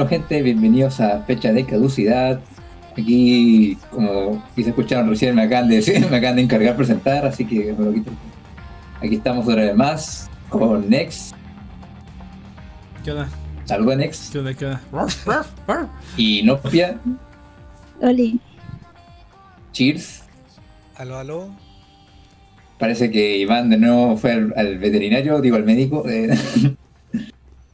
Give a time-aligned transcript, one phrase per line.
[0.00, 2.40] Bueno, gente, bienvenidos a Fecha de Caducidad.
[2.92, 7.44] Aquí, como quise escucharon recién, me acaban de decir, me acaban de encargar presentar, así
[7.44, 8.10] que me lo quito.
[9.02, 11.34] Aquí estamos otra vez más con Nex.
[13.04, 13.28] ¿Qué onda?
[13.66, 14.30] Saluda Nex.
[14.32, 14.54] ¿Qué onda?
[14.54, 15.86] ¿Qué onda?
[16.16, 16.98] Y Nopia.
[18.00, 18.40] Oli.
[19.72, 20.22] Cheers.
[20.96, 21.50] Aló, aló.
[22.78, 26.08] Parece que Iván de nuevo fue al, al veterinario, digo al médico.
[26.08, 26.30] eh,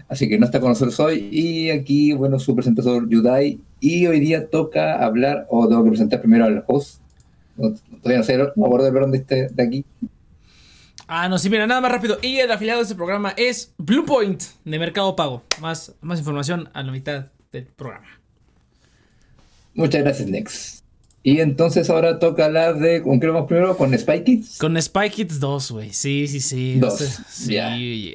[0.08, 1.28] Así que no está con nosotros hoy.
[1.32, 3.60] Y aquí, bueno, su presentador Yudai.
[3.80, 7.00] Y hoy día toca hablar, o tengo que presentar primero al host.
[7.56, 9.84] No, todavía no sé, no acuerdo el perdón de, este, de aquí.
[11.08, 12.18] Ah, no, sí, mira, nada más rápido.
[12.20, 15.42] Y el afiliado de este programa es Bluepoint de Mercado Pago.
[15.60, 18.06] Más, más información a la mitad del programa.
[19.74, 20.85] Muchas gracias, Nex.
[21.28, 23.02] Y entonces ahora toca hablar de.
[23.02, 23.76] ¿Con qué vamos primero?
[23.76, 24.58] ¿Con Spy Kids?
[24.58, 25.92] Con Spy Kids 2, güey.
[25.92, 26.76] Sí, sí, sí.
[26.78, 27.22] Dos, No sé.
[27.28, 27.72] Sí, ya.
[27.72, 28.14] ay,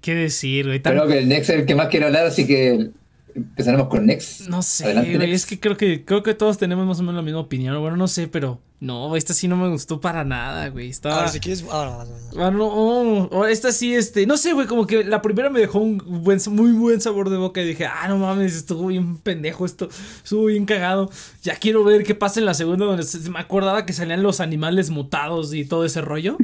[0.00, 0.80] ¿Qué decir, güey?
[0.80, 2.90] Tan- Creo que el Nex es el que más quiere hablar, así que
[3.36, 4.48] empezaremos con Nex.
[4.48, 5.28] No sé, Adelante, güey.
[5.28, 5.42] Nex.
[5.42, 7.78] Es que creo que creo que todos tenemos más o menos la misma opinión.
[7.80, 10.90] Bueno, no sé, pero no, esta sí no me gustó para nada, güey.
[10.90, 11.16] Estaba.
[11.16, 11.62] Ahora, si quieres.
[11.62, 12.46] Ahora, ahora, ahora.
[12.46, 15.60] Ah, no, oh, oh, esta sí, este, no sé, güey, como que la primera me
[15.60, 19.16] dejó un buen, muy buen sabor de boca y dije, ah, no mames, estuvo bien
[19.16, 19.88] pendejo esto,
[20.22, 21.10] estuvo bien cagado.
[21.42, 24.40] Ya quiero ver qué pasa en la segunda donde se- me acordaba que salían los
[24.40, 26.36] animales mutados y todo ese rollo.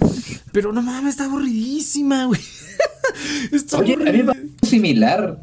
[0.52, 2.40] Pero no mames, está aburridísima, güey.
[3.52, 4.32] Está Oye, a mí me
[4.66, 5.42] similar.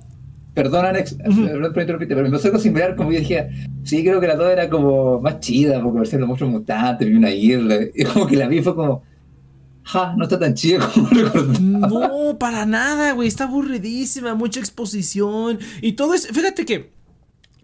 [0.53, 3.50] Perdón, Alex, perdón por interrumpirte, pero me pasó algo similar, como yo decía,
[3.83, 7.14] sí, creo que la dos era como más chida, porque parecían los monstruos mutantes, vi
[7.16, 9.03] una isla, y como que la vi fue como,
[9.83, 11.59] ja, no está tan chida como recordaba.
[11.61, 13.27] No, para nada, güey.
[13.27, 15.59] Está aburridísima, mucha exposición.
[15.81, 16.27] Y todo es.
[16.27, 16.97] Fíjate que.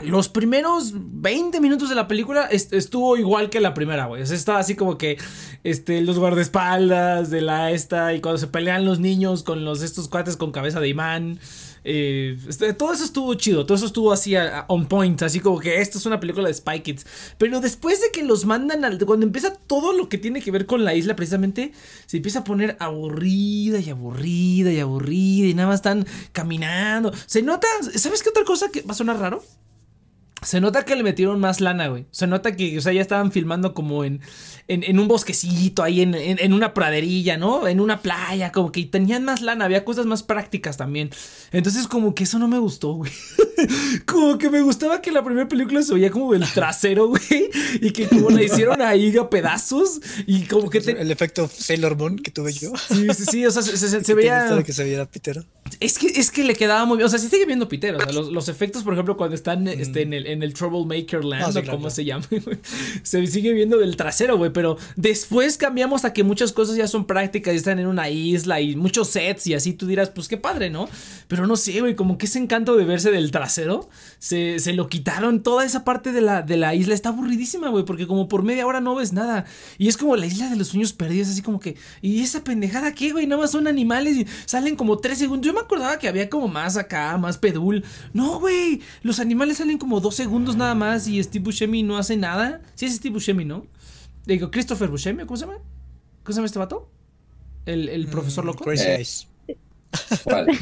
[0.03, 4.23] Los primeros 20 minutos de la película est- estuvo igual que la primera, güey.
[4.23, 5.17] O sea, estaba así como que
[5.63, 10.09] este, los guardaespaldas de la esta y cuando se pelean los niños con los estos
[10.09, 11.40] cuates con cabeza de imán.
[11.88, 14.34] Eh, este, todo eso estuvo chido, todo eso estuvo así
[14.68, 17.06] on point, así como que esto es una película de Spy Kids.
[17.38, 18.97] Pero después de que los mandan al.
[19.06, 21.74] Cuando empieza todo lo que tiene que ver con la isla, precisamente,
[22.07, 27.13] se empieza a poner aburrida y aburrida y aburrida y nada más están caminando.
[27.28, 27.68] Se nota.
[27.94, 29.44] ¿Sabes qué otra cosa que va a sonar raro?
[30.41, 32.06] Se nota que le metieron más lana, güey.
[32.12, 34.22] Se nota que, o sea, ya estaban filmando como en,
[34.68, 37.68] en, en un bosquecito, ahí en, en, en una praderilla, ¿no?
[37.68, 41.09] En una playa, como que tenían más lana, había cosas más prácticas también.
[41.52, 43.12] Entonces, como que eso no me gustó, güey.
[44.06, 47.22] como que me gustaba que la primera película se veía como del trasero, güey.
[47.81, 50.00] Y que como la hicieron ahí a pedazos.
[50.28, 52.72] Y como que te- El efecto Sailor Moon que tuve yo.
[52.90, 54.62] Sí, sí, sí, o sea, se, se- se ¿Te veía.
[54.66, 55.46] que se viera pitero.
[55.80, 57.08] Es que, es que le quedaba muy bien.
[57.08, 57.96] O sea, sí sigue viendo Peter.
[57.96, 61.24] O sea, los, los efectos, por ejemplo, cuando están este, en, el, en el Troublemaker
[61.25, 62.58] Land, Ah, sí, o claro, como se llama, güey,
[63.04, 64.52] se sigue viendo del trasero, güey.
[64.56, 68.62] Pero después cambiamos a que muchas cosas ya son prácticas y están en una isla
[68.62, 70.88] y muchos sets y así tú dirás, pues qué padre, ¿no?
[71.28, 74.88] Pero no sé, güey, como que ese encanto de verse del trasero se, se lo
[74.88, 75.44] quitaron.
[75.44, 78.66] Toda esa parte de la, de la isla está aburridísima, güey, porque como por media
[78.66, 79.44] hora no ves nada.
[79.78, 82.94] Y es como la isla de los sueños perdidos, así como que, ¿y esa pendejada
[82.94, 83.28] qué, güey?
[83.28, 85.46] Nada más son animales y salen como tres segundos.
[85.46, 87.84] Yo me acordaba que había como más acá, más pedul.
[88.14, 92.16] No, güey, los animales salen como dos segundos nada más y Steve Buscemi no hace
[92.16, 92.62] nada.
[92.76, 93.66] Sí es Steve Buscemi, ¿no?
[94.25, 95.58] Digo, Christopher Buscemi, ¿cómo se llama?
[96.24, 96.90] ¿Cómo se llama este vato?
[97.66, 98.63] El, el profesor loco.
[98.63, 98.96] Crazy Eh.
[98.96, 99.28] Eyes.
[100.24, 100.47] ¿Cuál?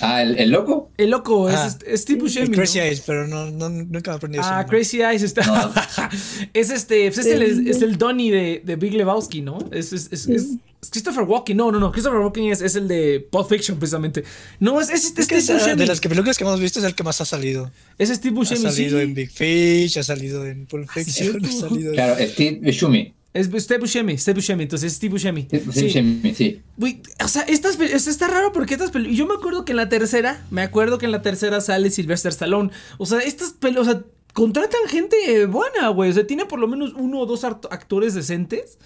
[0.00, 0.90] Ah, ¿el, el loco?
[0.96, 2.46] El loco, Ah, es, es Steve Buscemi.
[2.46, 2.56] El ¿no?
[2.56, 4.48] Crazy Eyes, pero no, no, nunca me aprendí eso.
[4.50, 5.42] Ah, Crazy Eyes está.
[6.54, 9.58] es este, pues es, el, es el Donnie de, de Big Lebowski, ¿no?
[9.72, 10.46] Es, es, es, es-
[10.82, 11.56] es Christopher Walken.
[11.56, 11.90] No, no, no.
[11.90, 14.22] Christopher Walken es, es el de Pulp Fiction, precisamente.
[14.60, 15.80] No, es, es, este Es que Steve Buscemi.
[15.80, 17.72] de las que películas que hemos visto es el que más ha salido.
[17.98, 19.04] Es Steve Ha Buscemi, salido sí.
[19.04, 21.94] en Big Fish, ha salido en Pulp sí, Fiction, ha salido en...
[21.94, 23.14] Claro, Steve Buscemi.
[23.36, 24.62] Es Steve Buscemi, Steve Buscemi.
[24.64, 25.46] Entonces es Steve Buscemi.
[25.50, 25.82] Sí, Sí.
[25.84, 26.62] Buscemi, sí.
[27.24, 29.18] O sea, estas, está raro porque estas películas.
[29.18, 32.30] Yo me acuerdo que en la tercera, me acuerdo que en la tercera sale Sylvester
[32.30, 32.70] Stallone.
[32.98, 34.02] O sea, estas películas, o sea,
[34.32, 36.10] contratan gente buena, güey.
[36.10, 38.78] O sea, tiene por lo menos uno o dos act- actores decentes.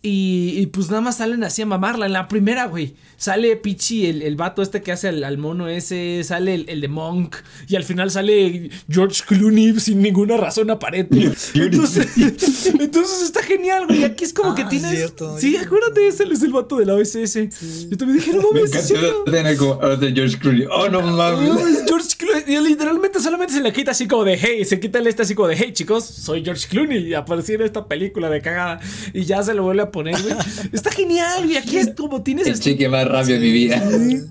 [0.00, 2.06] Y, y, pues nada más salen así a mamarla.
[2.06, 5.66] En la primera, güey, sale Pichi, el, el vato este que hace al, al mono
[5.66, 7.34] ese, sale el, el de Monk,
[7.66, 11.32] y al final sale George Clooney sin ninguna razón aparente.
[11.54, 12.06] Entonces,
[12.78, 14.04] entonces está genial, güey.
[14.04, 14.90] Aquí es como que Ah, tienes.
[14.92, 15.36] cierto.
[15.36, 17.88] Sí, acuérdate, ese es el vato de la OSS.
[17.90, 19.24] Yo también dije, no Me mames, cierto.
[19.24, 20.64] tener como ah, de George Clooney.
[20.70, 21.66] Oh, no No, mames.
[21.76, 22.44] es George Clooney.
[22.54, 25.34] Y literalmente solamente se le quita así como de hey, se quita el este así
[25.34, 28.78] como de hey, chicos, soy George Clooney y aparecí en esta película de cagada.
[29.12, 30.34] Y ya se lo vuelve a poner, güey.
[30.72, 31.56] Está genial, güey.
[31.56, 33.82] Aquí es como tienes El chique más rápido de mi vida.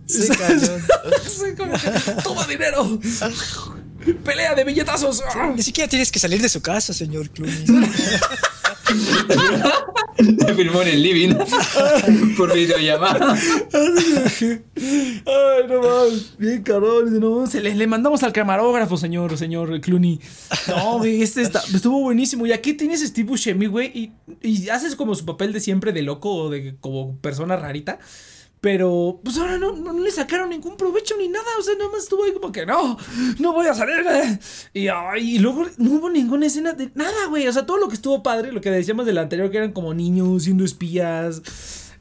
[0.06, 0.82] Sí, cañón.
[1.28, 3.00] Sí, como que, Toma dinero.
[4.24, 5.24] Pelea de billetazos.
[5.56, 7.66] Ni siquiera tienes que salir de su casa, señor Clooney.
[10.40, 11.36] Se filmó en el living
[12.38, 13.34] por videollamada.
[13.74, 16.38] Ay, no más.
[16.38, 17.20] Bien, cabrón.
[17.20, 20.20] No, se le, le mandamos al camarógrafo, señor, señor Clooney.
[20.68, 22.46] No, güey, este está- estuvo buenísimo.
[22.48, 24.12] Y aquí tienes a Steve Buscemi, güey, y,
[24.42, 28.00] y haces como su papel de siempre de loco o de como persona rarita.
[28.60, 31.46] Pero, pues ahora no, no le sacaron ningún provecho ni nada.
[31.60, 32.98] O sea, nada más estuvo ahí como que no,
[33.40, 34.04] no voy a salir.
[34.08, 34.40] eh".
[35.20, 37.48] Y, luego no hubo ninguna escena de nada, güey.
[37.48, 39.94] O sea, todo lo que estuvo padre, lo que decíamos del anterior, que eran como
[39.94, 41.42] niños siendo espías.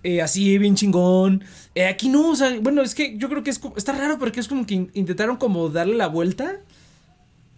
[0.02, 1.42] eh, así, bien chingón.
[1.74, 4.18] Eh, aquí no, o sea, bueno, es que yo creo que es como- está raro
[4.18, 6.60] porque es como que in- intentaron como darle la vuelta.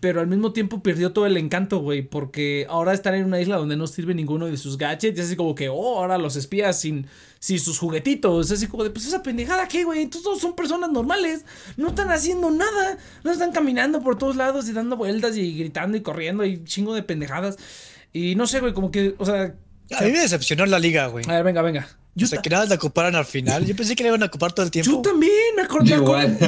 [0.01, 2.03] Pero al mismo tiempo perdió todo el encanto, güey.
[2.03, 5.19] Porque ahora están en una isla donde no sirve ninguno de sus gadgets.
[5.19, 7.07] Y así como que, oh, ahora los espías sin,
[7.39, 8.51] sin sus juguetitos.
[8.51, 10.03] Así como de, pues esa pendejada, ¿qué, güey?
[10.03, 11.45] Entonces todos son personas normales.
[11.77, 12.99] No están haciendo nada.
[13.25, 16.95] No están caminando por todos lados y dando vueltas y gritando y corriendo y chingo
[16.95, 17.57] de pendejadas.
[18.13, 19.55] Y no sé, güey, como que, o sea.
[19.97, 21.25] A mí me decepcionó la liga, güey.
[21.29, 21.89] A ver, venga, venga.
[22.19, 23.65] Yo, o sea, que nada la ocuparan al final.
[23.65, 24.91] Yo pensé que la iban a ocupar todo el tiempo.
[24.91, 25.91] yo también me acordé.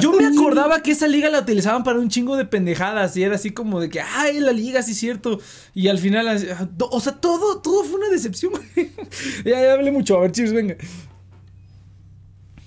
[0.01, 3.15] Yo me acordaba que esa liga la utilizaban para un chingo de pendejadas.
[3.15, 5.39] Y era así como de que, ay, la liga, sí es cierto.
[5.73, 8.91] Y al final, ah, o sea, todo, todo fue una decepción, güey.
[9.45, 10.17] ya, ya hablé mucho.
[10.17, 10.75] A ver, cheers, venga.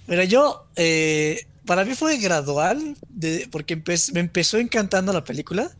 [0.06, 5.70] Mira, yo, eh, para mí fue gradual, de, porque empe- me empezó encantando la película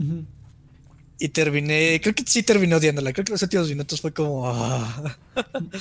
[1.18, 4.48] y terminé, creo que sí terminé odiándola, creo que los últimos minutos fue como...
[4.50, 5.16] ah.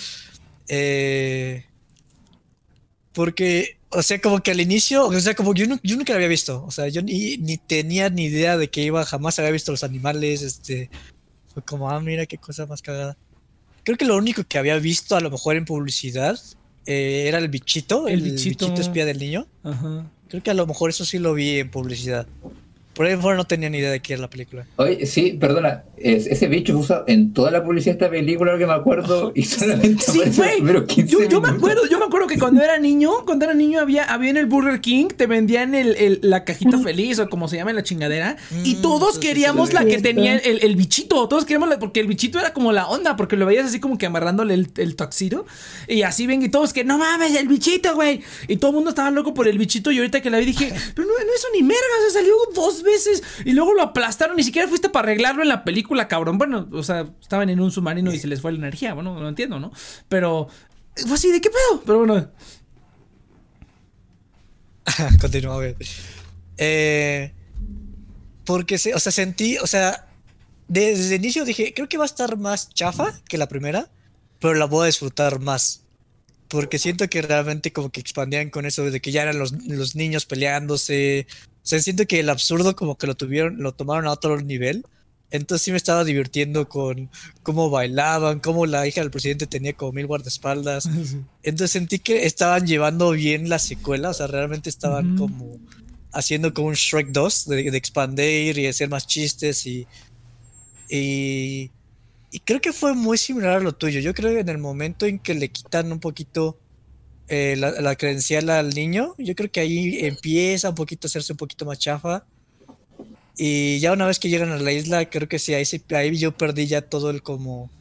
[0.67, 1.65] Eh,
[3.13, 6.17] porque, o sea, como que al inicio, o sea, como yo, nu- yo nunca la
[6.17, 9.51] había visto, o sea, yo ni, ni tenía ni idea de que iba, jamás había
[9.51, 10.89] visto los animales, este,
[11.53, 13.17] fue como, ah, mira qué cosa más cagada.
[13.83, 16.39] Creo que lo único que había visto a lo mejor en publicidad
[16.85, 18.65] eh, era el bichito, El el, bichito.
[18.67, 19.47] bichito espía del niño.
[19.63, 20.09] Ajá.
[20.29, 22.25] Creo que a lo mejor eso sí lo vi en publicidad.
[22.93, 24.65] Por ahí fuera no tenía ni idea de qué era la película.
[24.75, 28.59] Oye, sí, perdona, es- ese bicho usa en toda la publicidad de esta película, lo
[28.59, 30.55] que me acuerdo, y solamente Sí, güey.
[30.57, 33.53] primeros 15 Yo, yo me acuerdo, yo me acuerdo que cuando era niño, cuando era
[33.53, 37.29] niño había, había en el Burger King, te vendían el, el- la cajita feliz o
[37.29, 38.37] como se llama la chingadera.
[38.63, 41.27] y Mm, todos queríamos la que tenía el, el bichito.
[41.27, 43.97] Todos queríamos la, porque el bichito era como la onda, porque lo veías así como
[43.97, 45.45] que amarrándole el, el tuxedo.
[45.87, 48.21] Y así ven y todos que no mames, el bichito, güey.
[48.47, 49.91] Y todo el mundo estaba loco por el bichito.
[49.91, 52.82] Y ahorita que la vi dije, pero no, no eso ni merga, se salió dos
[52.83, 53.23] veces.
[53.45, 56.37] Y luego lo aplastaron, ni siquiera fuiste para arreglarlo en la película, cabrón.
[56.37, 58.93] Bueno, o sea, estaban en un submarino y se les fue la energía.
[58.93, 59.71] Bueno, no entiendo, ¿no?
[60.09, 60.47] Pero
[60.95, 61.81] fue así, ¿de qué pedo?
[61.85, 62.29] Pero bueno.
[65.21, 65.75] Continúa, güey.
[66.57, 67.33] Eh,
[68.45, 70.07] porque, o sea, sentí, o sea,
[70.67, 73.89] desde el inicio dije, creo que va a estar más chafa que la primera,
[74.39, 75.83] pero la voy a disfrutar más.
[76.47, 79.95] Porque siento que realmente como que expandían con eso de que ya eran los, los
[79.95, 81.25] niños peleándose.
[81.63, 84.85] O sea, siento que el absurdo como que lo tuvieron, lo tomaron a otro nivel.
[85.31, 87.09] Entonces sí me estaba divirtiendo con
[87.41, 90.89] cómo bailaban, cómo la hija del presidente tenía como mil guardaespaldas.
[91.43, 95.57] Entonces sentí que estaban llevando bien la secuela, o sea, realmente estaban como
[96.11, 99.87] haciendo como un Shrek 2 de, de expandir y hacer más chistes y,
[100.87, 101.71] y
[102.33, 103.99] y creo que fue muy similar a lo tuyo.
[103.99, 106.57] Yo creo que en el momento en que le quitan un poquito
[107.35, 111.33] eh, la, la credencial al niño, yo creo que ahí empieza un poquito a hacerse
[111.33, 112.23] un poquito más chafa.
[113.35, 116.15] Y ya una vez que llegan a la isla, creo que sí, ahí, sí- ahí
[116.17, 117.71] yo perdí ya todo el como...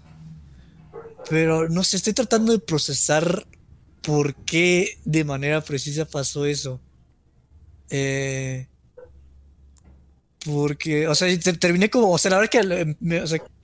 [1.29, 3.47] Pero no sé, estoy tratando de procesar
[4.01, 6.81] por qué de manera precisa pasó eso.
[7.91, 8.67] Eh,
[10.45, 12.97] porque, o sea, te- terminé como, o sea, la verdad que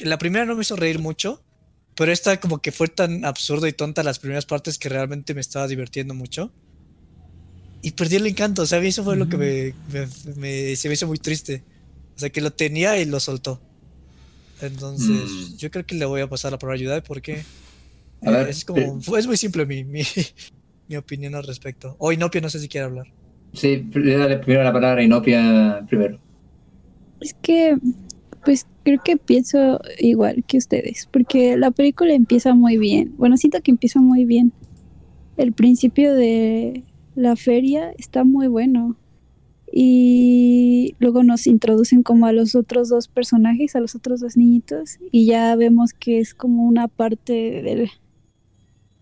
[0.04, 1.42] la primera no me hizo reír mucho,
[1.98, 5.40] pero esta como que fue tan absurdo y tonta las primeras partes que realmente me
[5.40, 6.50] estaba divirtiendo mucho.
[7.82, 10.76] Y perdí el encanto, o sea, a mí eso fue lo que me, me- me-
[10.76, 11.62] se me hizo muy triste.
[12.16, 13.60] O sea, que lo tenía y lo soltó.
[14.60, 15.56] Entonces, Mm.
[15.56, 17.42] yo creo que le voy a pasar la prueba de ayuda porque
[18.24, 20.02] A ver, eh, es como, fue- es muy simple mi, mi,
[20.88, 21.94] mi opinión al respecto.
[21.98, 23.06] O Inopia, no sé si quiere hablar.
[23.54, 26.18] Sí, le dale primero la palabra a Inopia primero.
[27.20, 27.76] Es que,
[28.48, 33.12] pues creo que pienso igual que ustedes, porque la película empieza muy bien.
[33.18, 34.54] Bueno, siento que empieza muy bien.
[35.36, 36.82] El principio de
[37.14, 38.96] la feria está muy bueno.
[39.70, 44.96] Y luego nos introducen como a los otros dos personajes, a los otros dos niñitos,
[45.12, 47.90] y ya vemos que es como una parte del,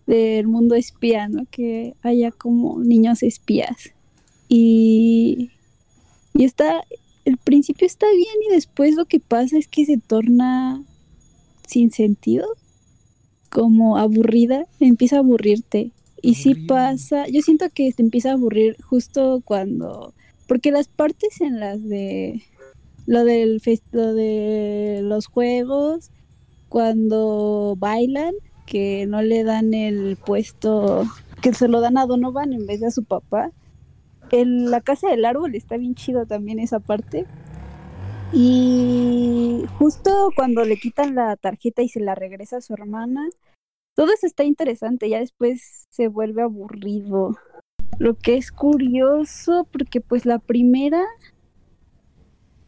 [0.07, 1.45] del mundo espía, ¿no?
[1.49, 3.93] Que haya como niños espías.
[4.49, 5.51] Y,
[6.33, 6.81] y está,
[7.27, 10.81] el principio está bien y después lo que pasa es que se torna
[11.67, 12.47] sin sentido,
[13.49, 15.91] como aburrida, empieza a aburrirte.
[16.21, 16.67] Y sí Aburrido.
[16.67, 20.13] pasa, yo siento que te empieza a aburrir justo cuando,
[20.47, 22.43] porque las partes en las de
[23.07, 26.11] lo del lo de los juegos,
[26.69, 31.03] cuando bailan, que no le dan el puesto,
[31.41, 33.51] que se lo dan a Donovan en vez de a su papá.
[34.31, 37.25] En la casa del árbol está bien chido también esa parte.
[38.33, 43.29] Y justo cuando le quitan la tarjeta y se la regresa a su hermana,
[43.95, 47.37] todo eso está interesante, ya después se vuelve aburrido.
[47.99, 51.03] Lo que es curioso, porque pues la primera,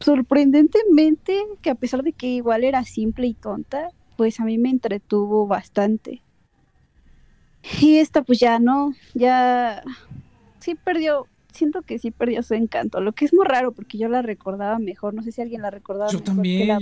[0.00, 4.70] sorprendentemente, que a pesar de que igual era simple y tonta, pues a mí me
[4.70, 6.22] entretuvo bastante.
[7.80, 9.82] Y esta pues ya no, ya
[10.58, 14.08] sí perdió, siento que sí perdió su encanto, lo que es muy raro porque yo
[14.08, 16.10] la recordaba mejor, no sé si alguien la recordaba.
[16.10, 16.78] Yo mejor que también, la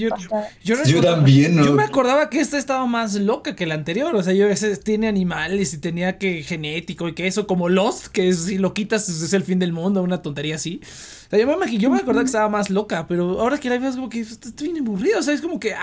[0.63, 1.65] yo, yo también, ¿no?
[1.65, 4.15] Yo me acordaba que esta estaba más loca que la anterior.
[4.15, 8.09] O sea, yo ese tiene animales y tenía que genético y que eso, como Lost,
[8.09, 10.81] que es- si lo quitas es, es el fin del mundo, una tontería así.
[11.27, 13.69] O sea, yo me imagino, yo me acordaba que estaba más loca, pero ahora que
[13.69, 15.19] la veo es como que estoy bien aburrido.
[15.19, 15.83] O sea, es como que, ah,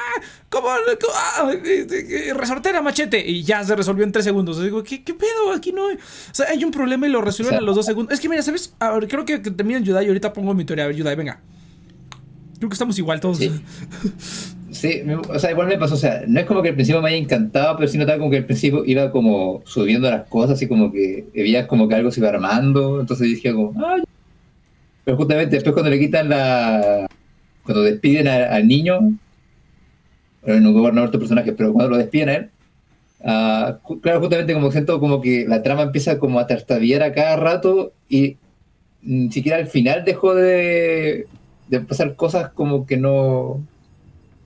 [0.49, 0.67] ¿cómo?
[0.69, 3.23] ah, eh, eh, resortera, machete.
[3.29, 4.57] Y ya se resolvió en tres segundos.
[4.57, 5.51] O sea, digo, ¿qué, qué pedo?
[5.55, 5.95] Aquí no hay.
[5.95, 5.99] O
[6.33, 8.13] sea, hay un problema y lo resuelven O sea- a los dos segundos.
[8.13, 8.73] Es que, mira, ¿sabes?
[8.79, 10.85] Ahora, creo que, que termina Yudai y ahorita pongo mi teoría.
[10.85, 11.39] A ver, Yudai, venga.
[12.57, 13.37] Creo que estamos igual todos.
[13.37, 13.51] Sí.
[14.71, 17.07] Sí, o sea, igual me pasó, o sea, no es como que al principio me
[17.09, 20.67] haya encantado, pero sí notaba como que al principio iba como subiendo las cosas, así
[20.67, 24.03] como que veía como que algo se iba armando, entonces dije como, ah, ya".
[25.05, 27.07] pero justamente después cuando le quitan la,
[27.63, 28.99] cuando despiden a- al niño,
[30.41, 32.49] bueno, no gobernador otro personaje, pero cuando lo despiden a él,
[33.81, 37.37] ju- claro, justamente como siento como que la trama empieza como a tartabiar a cada
[37.37, 38.35] rato y
[39.05, 41.27] ni siquiera al final dejó de,
[41.67, 43.63] de pasar cosas como que no, o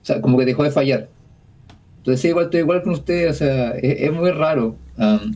[0.02, 1.08] sea, como que dejó de fallar.
[1.98, 4.76] Entonces, sí, igual estoy igual con usted, o sea, es, es muy raro.
[4.96, 5.34] am,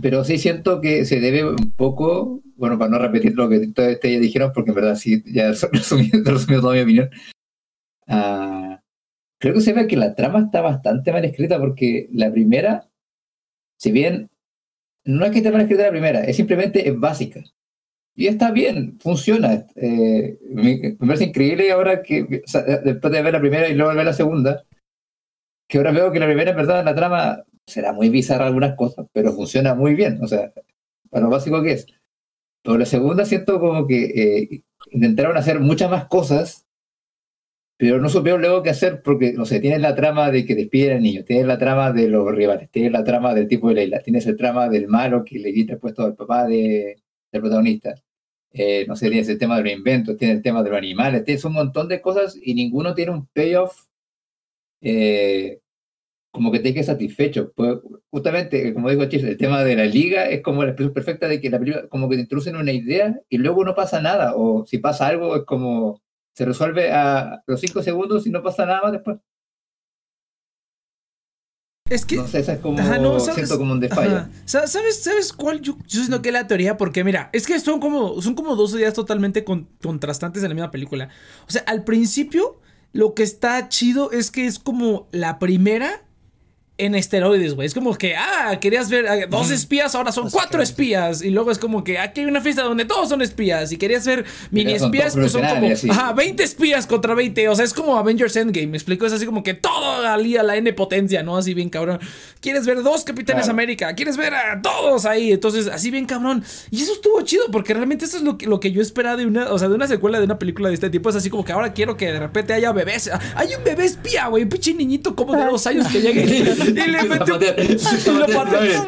[0.00, 3.98] pero sí siento que se debe un poco, bueno, para no repetir lo que ustedes
[4.02, 7.10] ya dijeron, porque en verdad sí, ya resumí, resumido toda mi opinión.
[8.06, 8.82] Ah,
[9.38, 12.88] creo que se ve que la trama está bastante mal escrita, porque la primera,
[13.78, 14.30] si bien
[15.04, 17.42] no es que esté mal escrita la primera, es simplemente es básica.
[18.20, 19.64] Y está bien, funciona.
[19.76, 23.74] Eh, me, me parece increíble ahora que, o sea, después de ver la primera y
[23.74, 24.62] luego ver la segunda,
[25.66, 29.06] que ahora veo que la primera, en verdad, la trama será muy bizarra algunas cosas,
[29.14, 30.52] pero funciona muy bien, o sea,
[31.08, 31.86] para lo básico que es.
[32.62, 36.66] Pero la segunda siento como que eh, intentaron hacer muchas más cosas,
[37.78, 40.98] pero no supieron luego qué hacer porque, no sé, tienes la trama de que despiden
[40.98, 44.02] al niño, tienes la trama de los rivales, tienes la trama del tipo de Leila,
[44.02, 47.94] tienes el trama del malo que le quita el puesto al papá de, del protagonista.
[48.52, 51.24] Eh, no sé, tienes el tema de los inventos, tienes el tema de los animales,
[51.24, 53.86] tienes un montón de cosas y ninguno tiene un payoff
[54.80, 55.60] eh,
[56.30, 57.52] como que te quede satisfecho.
[57.54, 57.78] Pues,
[58.10, 61.50] justamente, como digo, el tema de la liga es como la expresión perfecta de que
[61.50, 64.78] la película, como que te introducen una idea y luego no pasa nada, o si
[64.78, 66.02] pasa algo es como
[66.34, 69.18] se resuelve a los cinco segundos y no pasa nada más después.
[71.90, 72.16] Es que.
[72.16, 73.34] No sé, esa es como, Ajá, no, ¿sabes?
[73.34, 74.24] siento como un desfallo.
[74.46, 75.60] ¿Sabes, ¿Sabes cuál?
[75.60, 78.56] Yo, yo siento que es la teoría, porque mira, es que son como, son como
[78.56, 81.08] dos ideas totalmente con- contrastantes en la misma película.
[81.48, 82.58] O sea, al principio,
[82.92, 86.02] lo que está chido es que es como la primera
[86.80, 87.66] en esteroides, güey.
[87.66, 91.22] Es como que, ah, querías ver a dos espías, ahora son cuatro espías.
[91.22, 93.72] Y luego es como que aquí hay una fiesta donde todos son espías.
[93.72, 97.48] Y querías ver mini espías, pues son como, ajá, 20 espías contra 20.
[97.48, 98.68] O sea, es como Avengers Endgame.
[98.68, 101.36] Me explico, es así como que todo alía la N potencia, ¿no?
[101.36, 102.00] Así bien cabrón.
[102.40, 103.52] Quieres ver dos Capitanes Claro.
[103.52, 105.32] América, quieres ver a todos ahí.
[105.32, 106.44] Entonces, así bien cabrón.
[106.70, 109.26] Y eso estuvo chido, porque realmente eso es lo que, lo que yo esperaba de
[109.26, 111.08] una, o sea, de una secuela de una película de este tipo.
[111.10, 113.10] Es así como que ahora quiero que de repente haya bebés.
[113.34, 114.44] Hay un bebé espía, güey.
[114.44, 116.20] Un pinche niñito como de dos años que llegue
[116.70, 117.42] y, le mete un-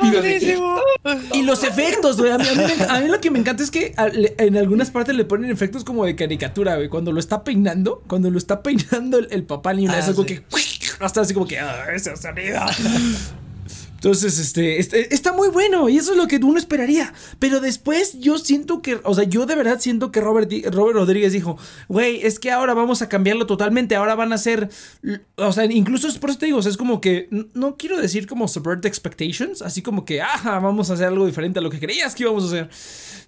[0.00, 0.82] y lo.
[1.34, 2.30] Y los efectos, güey.
[2.32, 4.34] A mí, a mí me- a mí lo que me encanta es que a- le-
[4.38, 6.88] en algunas partes le ponen efectos como de caricatura, güey.
[6.88, 10.24] Cuando lo está peinando, cuando lo está peinando el, el papá al niño, Ah, sí.
[10.24, 10.42] que.
[11.00, 11.58] Hasta así como que.
[11.58, 12.60] "Ah, esa sonido.
[14.02, 17.14] Entonces, este, este, está muy bueno y eso es lo que uno esperaría.
[17.38, 21.56] Pero después yo siento que, o sea, yo de verdad siento que Robert, Rodríguez dijo,
[21.86, 24.70] güey, es que ahora vamos a cambiarlo totalmente, ahora van a ser,
[25.36, 28.48] o sea, incluso es por eso te digo, es como que, no quiero decir como
[28.48, 32.16] subvert expectations, así como que, ah, vamos a hacer algo diferente a lo que creías
[32.16, 32.70] que íbamos a hacer,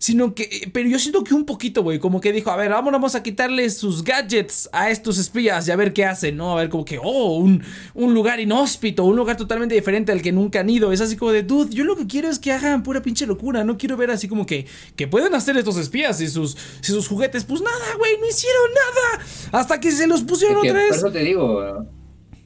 [0.04, 2.92] sino que, pero yo siento que un poquito, güey, como que dijo, a ver, vamos,
[2.92, 6.52] vamos a quitarle sus gadgets a estos espías y a ver qué hacen, ¿no?
[6.52, 7.62] A ver, como que, oh, un,
[7.94, 10.92] un lugar inhóspito, un lugar totalmente diferente al que nunca han ido.
[10.92, 13.64] Es así como de, dude, yo lo que quiero es que hagan pura pinche locura.
[13.64, 17.08] No quiero ver así como que, que pueden hacer estos espías y sus, y sus
[17.08, 17.44] juguetes.
[17.44, 19.24] Pues nada, güey, no hicieron nada.
[19.52, 20.98] Hasta que se los pusieron Es que otra por vez.
[20.98, 21.86] eso te digo,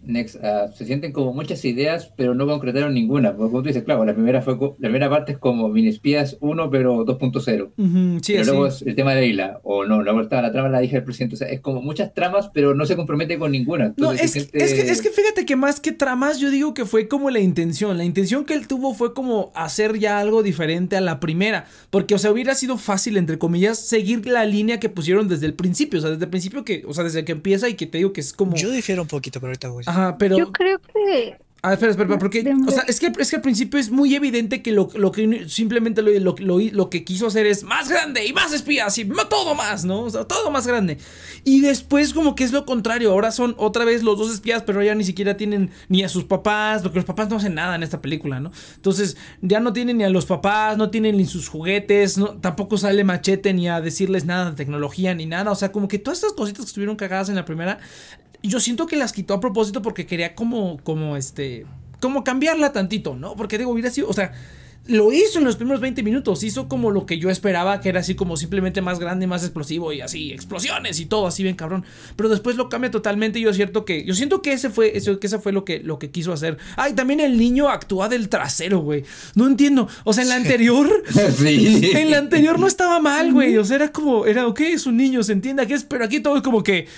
[0.08, 3.36] Next, ah, se sienten como muchas ideas, pero no concretaron ninguna.
[3.36, 5.88] Porque como tú dices, claro, la primera fue co- la primera parte es como Mini
[5.88, 7.70] Espías 1, pero 2.0.
[7.76, 10.50] Ujú, sí, pero luego es el tema de la isla, o no, luego estaba la
[10.50, 11.34] trama de la hija del presidente.
[11.34, 13.92] O sea, es como muchas tramas, pero no se compromete con ninguna.
[13.98, 17.06] No, siente- es, que, es que fíjate que más que tramas, yo digo que fue
[17.06, 17.96] como la intención.
[17.98, 21.66] La intención que él tuvo fue como hacer ya algo diferente a la primera.
[21.90, 25.52] Porque, o sea, hubiera sido fácil, entre comillas, seguir la línea que pusieron desde el
[25.54, 25.98] principio.
[25.98, 28.14] O sea, desde el principio que, o sea, desde que empieza y que te digo
[28.14, 28.56] que es como.
[28.56, 29.84] Yo difiero un poquito, pero ahorita voy.
[29.86, 30.38] Ajá, pero.
[30.38, 33.42] Yo creo que Ah, espera, espera, espera, porque, o sea, es que, es que al
[33.42, 37.46] principio es muy evidente que lo, lo que simplemente lo, lo, lo- que quiso hacer
[37.46, 40.02] es más grande y más espías y todo más, ¿no?
[40.02, 40.98] O sea, todo más grande.
[41.42, 44.84] Y después como que es lo contrario, ahora son otra vez los dos espías, pero
[44.84, 47.82] ya ni siquiera tienen ni a sus papás, porque los papás no hacen nada en
[47.82, 48.52] esta película, ¿no?
[48.76, 52.78] Entonces, ya no tienen ni a los papás, no tienen ni sus juguetes, no, tampoco
[52.78, 56.18] sale machete ni a decirles nada de tecnología ni nada, o sea, como que todas
[56.20, 57.80] estas cositas que estuvieron cagadas en la primera
[58.42, 61.66] yo siento que las quitó a propósito porque quería como, como este,
[62.00, 63.36] como cambiarla tantito, ¿no?
[63.36, 64.32] Porque digo, hubiera sido, o sea,
[64.88, 68.00] lo hizo en los primeros 20 minutos, hizo como lo que yo esperaba, que era
[68.00, 71.84] así como simplemente más grande, más explosivo y así, explosiones y todo así bien cabrón.
[72.16, 75.20] Pero después lo cambia totalmente y yo cierto que, yo siento que ese fue, eso,
[75.20, 76.56] que ese fue lo que, lo que quiso hacer.
[76.76, 79.04] Ay, también el niño actúa del trasero, güey.
[79.34, 80.88] No entiendo, o sea, en la anterior...
[81.36, 81.90] sí.
[81.94, 83.58] En la anterior no estaba mal, güey.
[83.58, 86.20] O sea, era como, era, ok, es un niño, se entiende que es, pero aquí
[86.20, 86.88] todo es como que,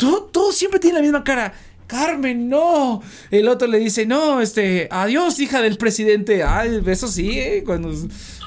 [0.00, 1.52] todo, siempre tiene la misma cara.
[1.86, 3.02] Carmen, no.
[3.30, 6.44] El otro le dice, no, este, adiós, hija del presidente.
[6.44, 7.92] Ay, eso sí, eh, cuando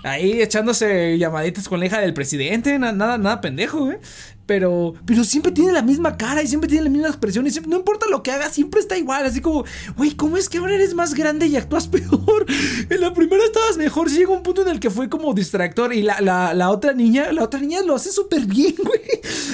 [0.04, 4.00] ahí echándose llamaditas con la hija del presidente, na- nada, nada pendejo, eh.
[4.46, 7.78] Pero, pero siempre tiene la misma cara y siempre tiene la misma expresión y no
[7.78, 9.26] importa lo que haga, siempre está igual.
[9.26, 9.64] Así como,
[9.96, 12.46] güey, ¿cómo es que ahora eres más grande y actúas peor?
[12.90, 14.10] En la primera estabas mejor.
[14.10, 16.92] Sí llegó un punto en el que fue como distractor y la, la, la otra
[16.92, 19.00] niña, la otra niña lo hace súper bien, güey.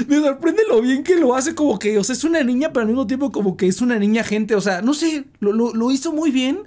[0.08, 2.82] Me sorprende lo bien que lo hace como que, o sea, es una niña, pero
[2.82, 4.56] al mismo tiempo como que es una niña gente.
[4.56, 6.62] O sea, no sé, lo, lo hizo muy bien.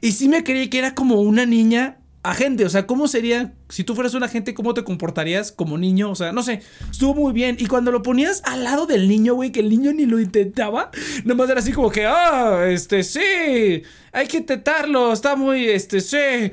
[0.00, 1.98] Y sí me creí que era como una niña
[2.30, 6.10] agente, o sea, ¿cómo sería si tú fueras un agente, cómo te comportarías como niño?
[6.10, 7.56] O sea, no sé, estuvo muy bien.
[7.58, 10.90] Y cuando lo ponías al lado del niño, güey, que el niño ni lo intentaba,
[11.24, 16.00] nada más era así como que, ah, este, sí, hay que intentarlo, está muy, este,
[16.00, 16.50] sí.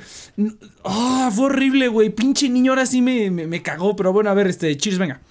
[0.83, 4.33] Ah, fue horrible, güey, pinche niño, ahora sí me, me, me cagó, pero bueno, a
[4.33, 5.21] ver, este, cheers, venga.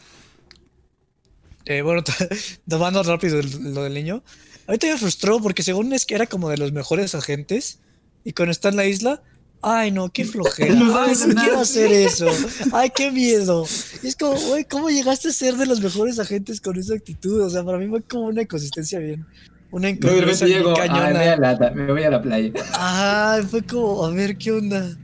[1.65, 2.03] Eh, bueno,
[2.69, 4.23] tomando rápido lo del niño.
[4.67, 7.81] Ahorita me frustró porque según es que era como de los mejores agentes.
[8.25, 9.23] Y cuando está en la isla,
[9.63, 10.75] ay no, qué flojera.
[10.75, 12.29] No Ay, no quiero hacer eso.
[12.73, 13.65] Ay, qué miedo.
[14.03, 17.41] Y es como, güey, ¿cómo llegaste a ser de los mejores agentes con esa actitud?
[17.43, 19.25] O sea, para mí fue como una inconsistencia bien.
[19.71, 22.53] Una incongruencia llego, "Ay, me voy a la, me voy a la playa.
[22.75, 24.97] Ajá, fue como, a ver, ¿qué onda?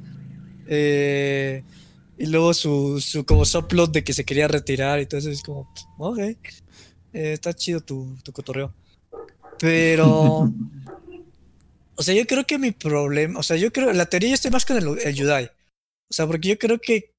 [0.66, 1.62] Eh,
[2.18, 5.42] y luego su, su como subplot de que se quería retirar y todo eso es
[5.42, 6.36] como, ok, eh,
[7.12, 8.74] está chido tu, tu cotorreo.
[9.58, 10.52] Pero,
[11.98, 14.52] o sea, yo creo que mi problema, o sea, yo creo, la teoría yo estoy
[14.52, 15.46] más con el, el Yudai.
[16.10, 17.12] O sea, porque yo creo que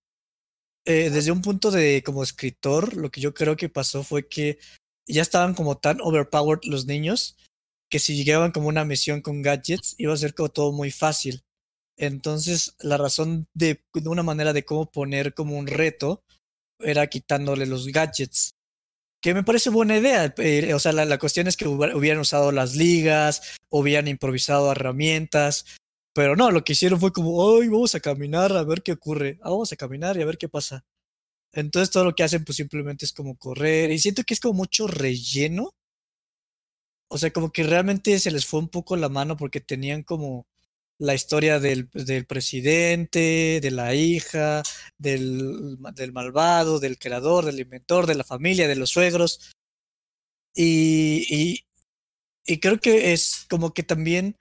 [0.85, 4.57] eh, desde un punto de como escritor, lo que yo creo que pasó fue que
[5.05, 7.35] ya estaban como tan overpowered los niños
[7.91, 11.43] que si llegaban como una misión con gadgets iba a ser como todo muy fácil.
[11.97, 16.23] Entonces, la razón de, de una manera de cómo poner como un reto
[16.79, 18.51] era quitándole los gadgets.
[19.21, 20.33] Que me parece buena idea.
[20.37, 24.71] eh, o sea, la, la cuestión es que hubiera- hubieran usado las ligas, hubieran improvisado
[24.71, 25.65] herramientas.
[26.13, 29.37] Pero no, lo que hicieron fue como, ay, vamos a caminar a ver qué ocurre.
[29.43, 30.83] Ah, vamos a caminar y a ver qué pasa.
[31.53, 33.91] Entonces todo lo que hacen pues simplemente es como correr.
[33.91, 35.71] Y siento que es como mucho relleno.
[37.11, 40.45] O sea, como que realmente se les fue un poco la mano porque tenían como
[40.99, 44.61] la historia del, del presidente, de la hija,
[44.97, 49.53] del, del malvado, del creador, del inventor, de la familia, de los suegros.
[50.53, 51.63] Y,
[52.45, 54.37] y, creo que es como que también,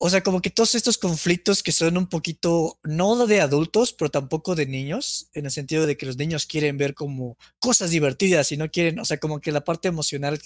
[0.00, 4.10] o sea, como que todos estos conflictos que son un poquito, no de adultos, pero
[4.10, 8.50] tampoco de niños, en el sentido de que los niños quieren ver como cosas divertidas
[8.50, 10.40] y no quieren, o sea, como que la parte emocional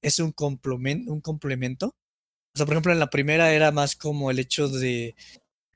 [0.00, 1.94] es un complemento, un complemento.
[2.54, 5.16] O sea, por ejemplo, en la primera era más como el hecho de,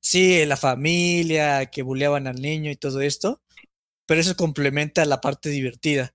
[0.00, 3.42] sí, la familia, que buleaban al niño y todo esto,
[4.06, 6.14] pero eso complementa la parte divertida.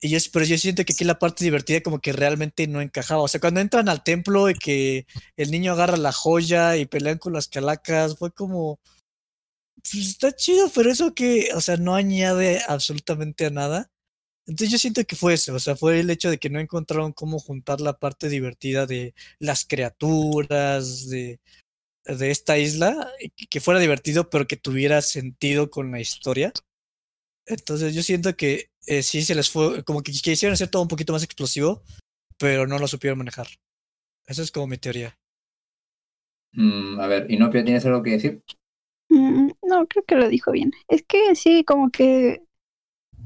[0.00, 3.22] Y yo, pero yo siento que aquí la parte divertida como que realmente no encajaba.
[3.22, 7.18] O sea, cuando entran al templo y que el niño agarra la joya y pelean
[7.18, 8.80] con las calacas, fue como,
[9.76, 13.91] pues está chido, pero eso que, o sea, no añade absolutamente a nada.
[14.52, 17.14] Entonces yo siento que fue eso, o sea, fue el hecho de que no encontraron
[17.14, 21.40] cómo juntar la parte divertida de las criaturas, de,
[22.04, 23.10] de esta isla,
[23.48, 26.52] que fuera divertido, pero que tuviera sentido con la historia.
[27.46, 30.88] Entonces yo siento que eh, sí se les fue, como que quisieron hacer todo un
[30.88, 31.82] poquito más explosivo,
[32.36, 33.46] pero no lo supieron manejar.
[34.26, 35.18] Esa es como mi teoría.
[36.52, 38.42] Mm, a ver, Inopia, ¿tienes algo que decir?
[39.08, 40.72] Mm, no, creo que lo dijo bien.
[40.88, 42.42] Es que sí, como que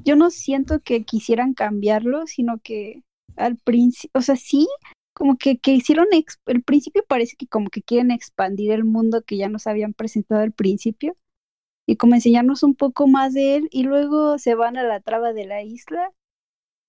[0.05, 3.03] yo no siento que quisieran cambiarlo, sino que
[3.37, 4.67] al principio, o sea, sí,
[5.15, 6.07] como que, que hicieron,
[6.47, 10.43] el principio parece que como que quieren expandir el mundo que ya nos habían presentado
[10.43, 11.15] al principio
[11.87, 15.33] y como enseñarnos un poco más de él y luego se van a la traba
[15.33, 16.13] de la isla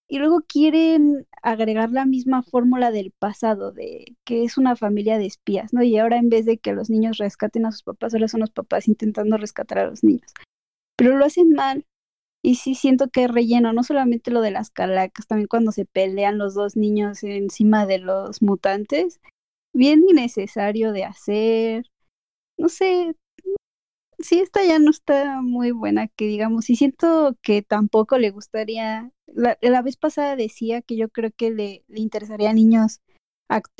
[0.09, 5.25] y luego quieren agregar la misma fórmula del pasado, de que es una familia de
[5.25, 5.83] espías, ¿no?
[5.83, 8.51] Y ahora en vez de que los niños rescaten a sus papás, ahora son los
[8.51, 10.33] papás intentando rescatar a los niños.
[10.95, 11.85] Pero lo hacen mal.
[12.47, 16.37] Y sí siento que relleno, no solamente lo de las calacas, también cuando se pelean
[16.37, 19.19] los dos niños encima de los mutantes.
[19.73, 21.91] Bien innecesario de hacer.
[22.57, 23.17] No sé,
[24.19, 29.11] sí, esta ya no está muy buena, que digamos, y siento que tampoco le gustaría,
[29.25, 33.01] la, la vez pasada decía que yo creo que le, le interesaría a niños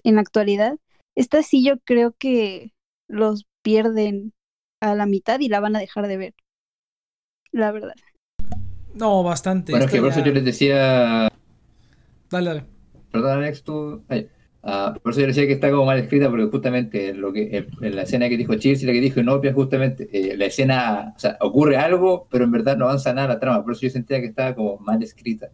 [0.03, 0.77] en la actualidad,
[1.15, 2.73] esta sí yo creo que
[3.07, 4.33] los pierden
[4.81, 6.35] a la mitad y la van a dejar de ver,
[7.53, 7.95] la verdad.
[8.97, 9.71] No, bastante.
[9.71, 11.29] Bueno, es que por eso yo les decía.
[12.31, 12.63] Dale, dale.
[13.11, 14.03] Perdón, Alex, tú.
[14.09, 14.27] ay,
[14.63, 17.95] ah, por eso yo decía que está como mal escrita, porque justamente lo que en
[17.95, 21.19] la escena que dijo Chills y la que dijo Inopia, justamente eh, la escena, o
[21.19, 23.63] sea, ocurre algo, pero en verdad no avanza nada la trama.
[23.63, 25.49] Por eso yo sentía que estaba como mal escrita.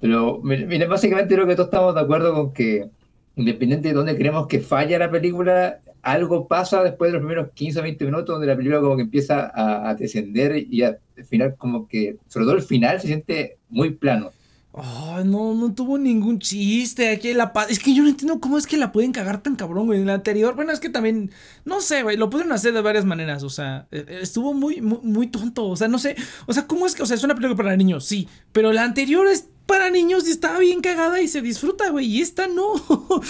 [0.00, 2.88] Pero, mi- miren, básicamente creo que todos estamos de acuerdo con que,
[3.36, 7.80] independiente de dónde creemos que falla la película, algo pasa después de los primeros 15
[7.80, 11.26] o 20 minutos, donde la película como que empieza a, a descender y a- al
[11.26, 14.30] final como que, sobre todo el final, se siente muy plano.
[14.72, 17.08] Ay, no, no tuvo ningún chiste.
[17.10, 19.56] Aquí la pa- Es que yo no entiendo cómo es que la pueden cagar tan
[19.56, 20.00] cabrón, güey.
[20.00, 21.32] En la anterior, bueno, es que también,
[21.64, 23.42] no sé, güey, lo pudieron hacer de varias maneras.
[23.42, 25.66] O sea, eh, eh, estuvo muy, muy, muy tonto.
[25.66, 26.14] O sea, no sé.
[26.46, 28.04] O sea, ¿cómo es que, o sea, es una película para niños?
[28.04, 32.04] Sí, pero la anterior es para niños y estaba bien cagada y se disfruta, güey.
[32.06, 32.72] Y esta no.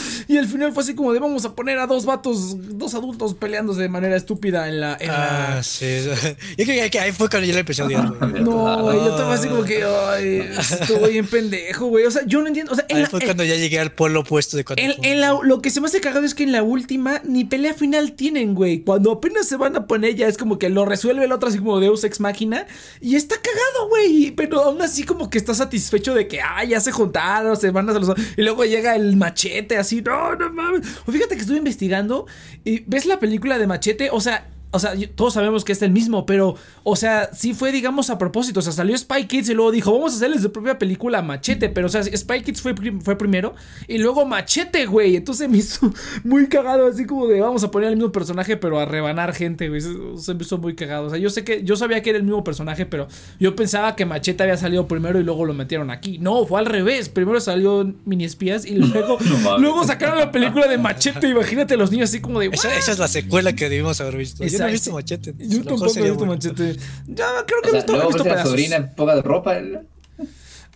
[0.26, 3.34] y al final fue así como de vamos a poner a dos vatos, dos adultos
[3.34, 4.96] peleándose de manera estúpida en la.
[4.98, 5.58] En la...
[5.58, 5.84] Ah, sí.
[6.56, 8.42] Yo creo que ahí fue cuando yo la empecé a odiar, güey.
[8.42, 12.06] No, güey, yo estaba así como que, ay, estuvo bien pendejo, güey.
[12.06, 12.72] O sea, yo no entiendo.
[12.72, 14.82] O sea, en Ahí la- fue en- cuando ya llegué al polo opuesto de cuando.
[14.82, 17.44] En, en la- lo que se me hace cagado es que en la última ni
[17.44, 18.80] pelea final tienen, güey.
[18.80, 21.58] Cuando apenas se van a poner ya es como que lo resuelve el otro así
[21.58, 22.66] como Deus Ex Máquina.
[23.02, 24.30] Y está cagado, güey.
[24.30, 27.90] Pero aún así como que está satisfecho de que, ah, ya se juntaron, se van
[27.90, 28.14] a los...
[28.38, 30.86] Y luego llega el machete así, no, no mames.
[31.06, 32.26] O fíjate que estuve investigando
[32.64, 34.48] y ves la película de machete, o sea...
[34.72, 36.54] O sea, todos sabemos que es el mismo, pero,
[36.84, 38.60] o sea, sí fue, digamos, a propósito.
[38.60, 41.68] O sea, salió Spy Kids y luego dijo, vamos a hacerles su propia película Machete.
[41.68, 43.54] Pero, o sea, Spy Kids fue, fue primero
[43.88, 45.16] y luego Machete, güey.
[45.16, 45.92] Entonces me hizo
[46.24, 49.68] muy cagado, así como de, vamos a poner el mismo personaje, pero a rebanar gente,
[49.68, 49.80] güey.
[49.80, 51.06] Se, me hizo muy cagado.
[51.06, 53.08] O sea, yo sé que, yo sabía que era el mismo personaje, pero
[53.40, 56.18] yo pensaba que Machete había salido primero y luego lo metieron aquí.
[56.18, 57.08] No, fue al revés.
[57.08, 61.28] Primero salió Mini Espías y luego, No luego sacaron la película de Machete.
[61.28, 64.44] Imagínate los niños así como de, Esa, esa es la secuela que debimos haber visto.
[64.44, 65.34] Yo no he visto Machete.
[65.38, 66.32] Yo tampoco he visto bueno.
[66.34, 66.76] machete.
[67.08, 68.50] Ya, creo que O sea, visto, he visto a la pedazos.
[68.50, 69.58] sobrina en poca de ropa.
[69.58, 69.80] ¿eh?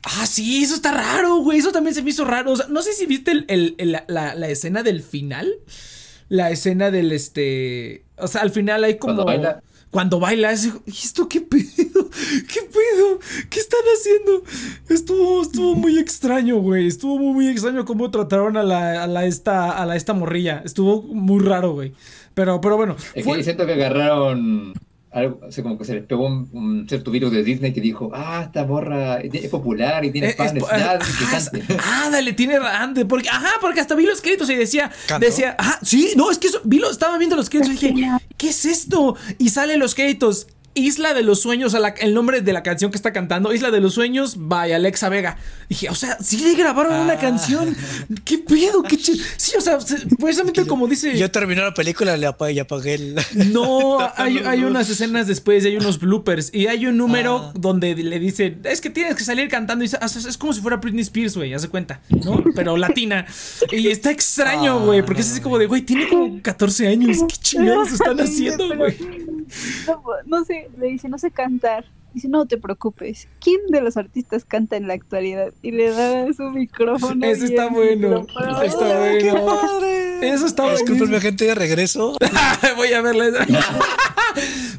[0.03, 1.59] Ah, sí, eso está raro, güey.
[1.59, 2.53] Eso también se me hizo raro.
[2.53, 5.55] O sea, no sé si viste el, el- el- la, la- escena del final.
[6.29, 8.05] La escena del este.
[8.18, 9.14] O sea, al final hay como.
[9.14, 9.62] Cuando baila.
[9.90, 11.62] Cuando baila, es, ¿y esto qué pedo?
[12.53, 13.20] ¿Qué pedo?
[13.49, 14.42] ¿Qué están haciendo?
[14.88, 16.88] Estuvo, estuvo muy extraño, güey.
[16.88, 20.62] Estuvo muy, muy extraño cómo trataron a la, a la esta, a la esta morrilla.
[20.64, 21.92] Estuvo muy raro, güey.
[22.35, 22.97] Pero, pero bueno.
[23.14, 24.73] Es fue- que siento que agarraron
[25.12, 27.81] algo, o sea, como que se les pegó un, un cierto virus de Disney que
[27.81, 31.79] dijo, ah, esta morra es popular y tiene Eh, fans, es- nada, ah, inquietante".
[31.81, 35.25] ah, dale, tiene ande, porque, ajá, porque hasta vi los créditos y decía, ¿Cantó?
[35.25, 38.09] decía, ajá, sí, no, es que eso, vi lo, estaba viendo los créditos y dije,
[38.37, 39.14] ¿qué es esto?
[39.38, 42.62] Y sale los créditos, Isla de los Sueños, o sea, la- el nombre de la
[42.62, 45.37] canción que está cantando, Isla de los Sueños, by Alexa Vega.
[45.68, 47.18] Dije, o sea, sí le grabaron una Ah.
[47.18, 47.76] canción,
[48.24, 48.82] ¿qué pedo?
[48.82, 51.16] ¿Qué ch- sí, o sea, se- precisamente como dice...
[51.16, 53.14] Yo terminé la película le apagué, y apagué el.
[53.52, 56.50] No, hay, unas escenas después y hay unos bloopers.
[56.52, 57.52] Y hay un número Ah.
[57.56, 59.84] donde le dice, es que tienes que salir cantando.
[59.84, 59.94] Y es,
[60.26, 62.42] es como si fuera Britney Spears, güey, hace cuenta, ¿no?
[62.54, 63.26] Pero latina.
[63.70, 66.88] Y está extraño, Ah, güey, porque es no, así como de, güey, tiene como 14
[66.88, 67.18] años.
[67.28, 68.96] ¿Qué chingados están haciendo, güey?
[69.87, 71.85] No, no sé, le dice, no sé cantar.
[72.14, 73.27] Dice, no te preocupes.
[73.40, 75.53] ¿Quién de los artistas canta en la actualidad?
[75.62, 77.27] Y le da su micrófono.
[77.27, 78.62] Eso está bueno, micrófono.
[78.62, 79.46] eso está ¡Ay, qué bueno.
[79.46, 80.29] padre!
[80.29, 81.20] Eso está Disculpenme, buenísimo.
[81.20, 82.16] gente, de regreso.
[82.77, 83.46] Voy a verla.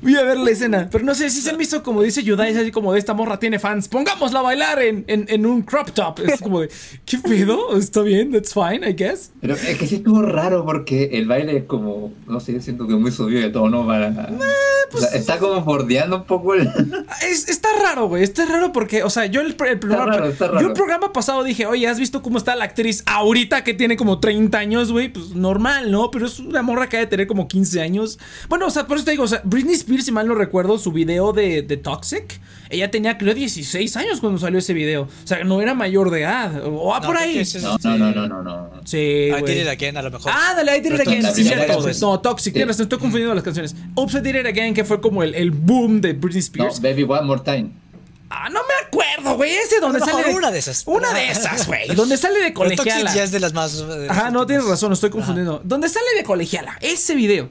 [0.01, 0.89] Voy a ver la escena.
[0.91, 3.13] Pero no sé, si se me hizo como dice Yudai, es así como de esta
[3.13, 3.87] morra tiene fans.
[3.87, 6.19] Pongámosla a bailar en, en, en un crop top.
[6.19, 6.69] Es como de,
[7.05, 7.77] ¿qué pedo?
[7.77, 9.31] Está bien, that's fine, I guess.
[9.41, 12.95] Pero es que sí estuvo raro porque el baile es como, no sé, siento que
[12.95, 14.29] muy subido de tono para...
[14.91, 16.67] pues o sea, está como bordeando un poco el...
[17.31, 18.23] Es- está raro, güey.
[18.23, 21.65] Está raro porque, o sea, yo el, el programa, raro, yo el programa pasado dije,
[21.65, 25.09] oye, ¿has visto cómo está la actriz ahorita que tiene como 30 años, güey?
[25.09, 26.11] Pues normal, ¿no?
[26.11, 28.19] Pero es una morra que ha de tener como 15 años.
[28.49, 30.77] Bueno, o sea, por eso te digo, o sea, Britney Spears, si mal no recuerdo,
[30.77, 35.03] su video de, de Toxic, ella tenía, creo, 16 años cuando salió ese video.
[35.03, 36.65] O sea, no era mayor de edad.
[36.65, 37.39] O ah, No, por ahí.
[37.39, 38.69] es No, no, no, no, no, no.
[38.85, 39.43] Sí, I güey.
[39.55, 40.31] did it again, a lo mejor.
[40.33, 41.85] Ah, dale, I Did It Pero Again, sí, cierto.
[42.01, 43.75] No, Toxic, tienes razón, estoy confundiendo las canciones.
[43.95, 46.81] Oops, I Did It Again, que fue como el, el boom de Britney No, Spears.
[46.81, 47.71] baby, one more time.
[48.29, 49.51] Ah, no me acuerdo, güey.
[49.53, 50.33] Ese donde lo sale.
[50.33, 50.83] una de esas.
[50.87, 51.87] Una de esas, güey.
[51.95, 53.13] Donde sale de Pero Toxic colegiala.
[53.13, 53.77] ya es de las más.
[53.87, 55.61] de las Ajá, no tienes razón, estoy confundiendo.
[55.63, 57.49] Donde sale de colegiala, ese video.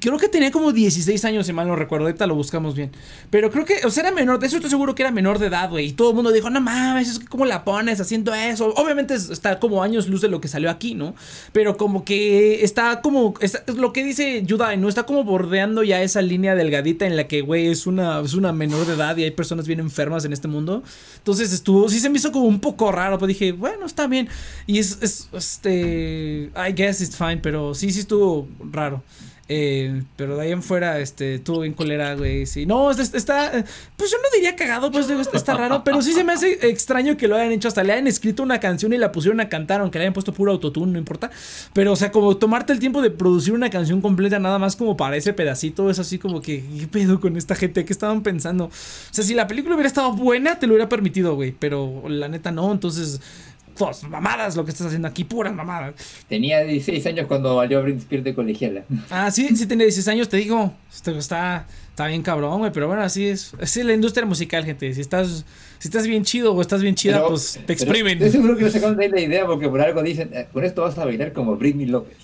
[0.00, 2.06] Creo que tenía como 16 años, si mal no recuerdo.
[2.06, 2.90] Ahorita lo buscamos bien.
[3.28, 4.38] Pero creo que, o sea, era menor.
[4.38, 5.88] De eso estoy seguro que era menor de edad, güey.
[5.88, 8.72] Y todo el mundo dijo, no mames, ¿cómo la pones haciendo eso?
[8.76, 11.14] Obviamente es- está como años luz de lo que salió aquí, ¿no?
[11.52, 13.34] Pero como que está como.
[13.40, 14.88] está- es lo que dice Yudai, ¿no?
[14.88, 18.52] Está como bordeando ya esa línea delgadita en la que, güey, es una, es una
[18.54, 20.82] menor de edad y hay personas bien enfermas en este mundo.
[21.18, 21.88] Entonces estuvo.
[21.90, 23.18] Sí se me hizo como un poco raro.
[23.18, 24.28] Pero dije, bueno, está bien.
[24.66, 26.50] Y es, es este.
[26.56, 27.38] I guess it's fine.
[27.38, 29.02] Pero sí, sí estuvo raro.
[29.48, 32.46] Eh, pero de ahí en fuera, este, estuvo bien colera, güey.
[32.46, 33.52] Sí, no, es- está,
[33.96, 36.68] pues yo no diría cagado, pues digo, está, está raro, pero sí se me hace
[36.68, 37.68] extraño que lo hayan hecho.
[37.68, 40.32] Hasta le hayan escrito una canción y la pusieron a cantar, aunque le hayan puesto
[40.34, 41.30] puro autotune, no importa.
[41.72, 44.96] Pero, o sea, como tomarte el tiempo de producir una canción completa, nada más como
[44.96, 47.84] para ese pedacito, es así como que, ¿qué pedo con esta gente?
[47.84, 48.64] ¿Qué estaban pensando?
[48.64, 48.70] O
[49.12, 52.50] sea, si la película hubiera estado buena, te lo hubiera permitido, güey, pero la neta
[52.50, 53.20] no, entonces.
[53.76, 55.94] Todas mamadas lo que estás haciendo aquí, puras mamadas.
[56.28, 58.84] Tenía 16 años cuando valió Britney Spears de colegiala.
[59.10, 60.72] Ah, sí, sí tiene 16 años, te digo.
[60.90, 62.72] Está, está bien cabrón, güey.
[62.72, 63.52] Pero bueno, así es.
[63.60, 64.92] Así es la industria musical, gente.
[64.94, 65.44] Si estás,
[65.78, 68.14] si estás bien chido o estás bien chida, Pero- pues te exprimen.
[68.18, 70.64] Estoy seguro que le sacaron de ahí la idea porque por algo dicen, eh, con
[70.64, 72.16] esto vas a bailar como Britney López.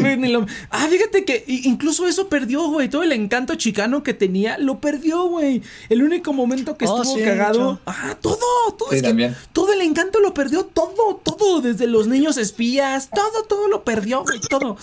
[0.00, 2.88] Britney lo- Ah, fíjate que incluso eso perdió, güey.
[2.88, 5.62] Todo el encanto chicano que tenía, lo perdió, güey.
[5.88, 7.58] El único momento que Oh, estuvo sí, cagado.
[7.58, 8.36] yo- Ah, todo,
[8.76, 8.90] todo.
[8.90, 9.36] Sí, es que también.
[9.52, 11.60] todo el encanto lo perdió, todo, todo.
[11.60, 14.76] Desde los niños espías, todo, todo lo perdió, güey, todo.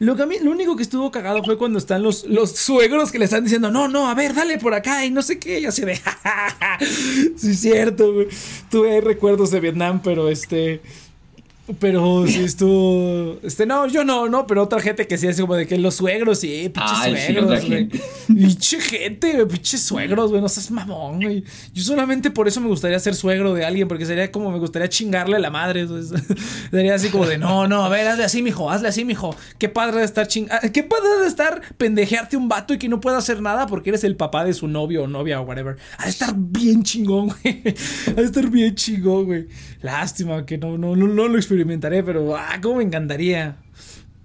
[0.00, 3.12] Lo, que a mí, lo único que estuvo cagado fue cuando están los, los suegros
[3.12, 5.60] que le están diciendo, no, no, a ver, dale por acá y no sé qué.
[5.60, 6.00] Y así de,
[7.36, 8.28] sí, es cierto, güey.
[8.70, 10.80] Tuve recuerdos de Vietnam, pero este.
[11.80, 13.38] Pero sí estuvo.
[13.42, 15.94] Este, no, yo no, no, pero otra gente que sí así como de que los
[15.94, 17.88] suegros, sí, pinches Ay, suegros, güey.
[18.26, 21.42] Pinche gente, güey, pinches suegros, güey, no seas mamón, güey.
[21.72, 24.88] Yo solamente por eso me gustaría ser suegro de alguien, porque sería como me gustaría
[24.88, 25.86] chingarle a la madre.
[26.70, 29.34] Sería así como de, no, no, a ver, hazle así, mijo, hazle así, mijo.
[29.58, 30.48] Qué padre de estar ching...
[30.50, 33.90] ah, Qué padre de estar pendejearte un vato y que no pueda hacer nada porque
[33.90, 35.76] eres el papá de su novio o novia o whatever.
[35.98, 37.62] Ha de estar bien chingón, güey.
[38.08, 39.46] Ha de estar bien chingón, güey.
[39.82, 43.56] Lástima que no, no, no, no lo experimentaré, pero, ah, cómo me encantaría.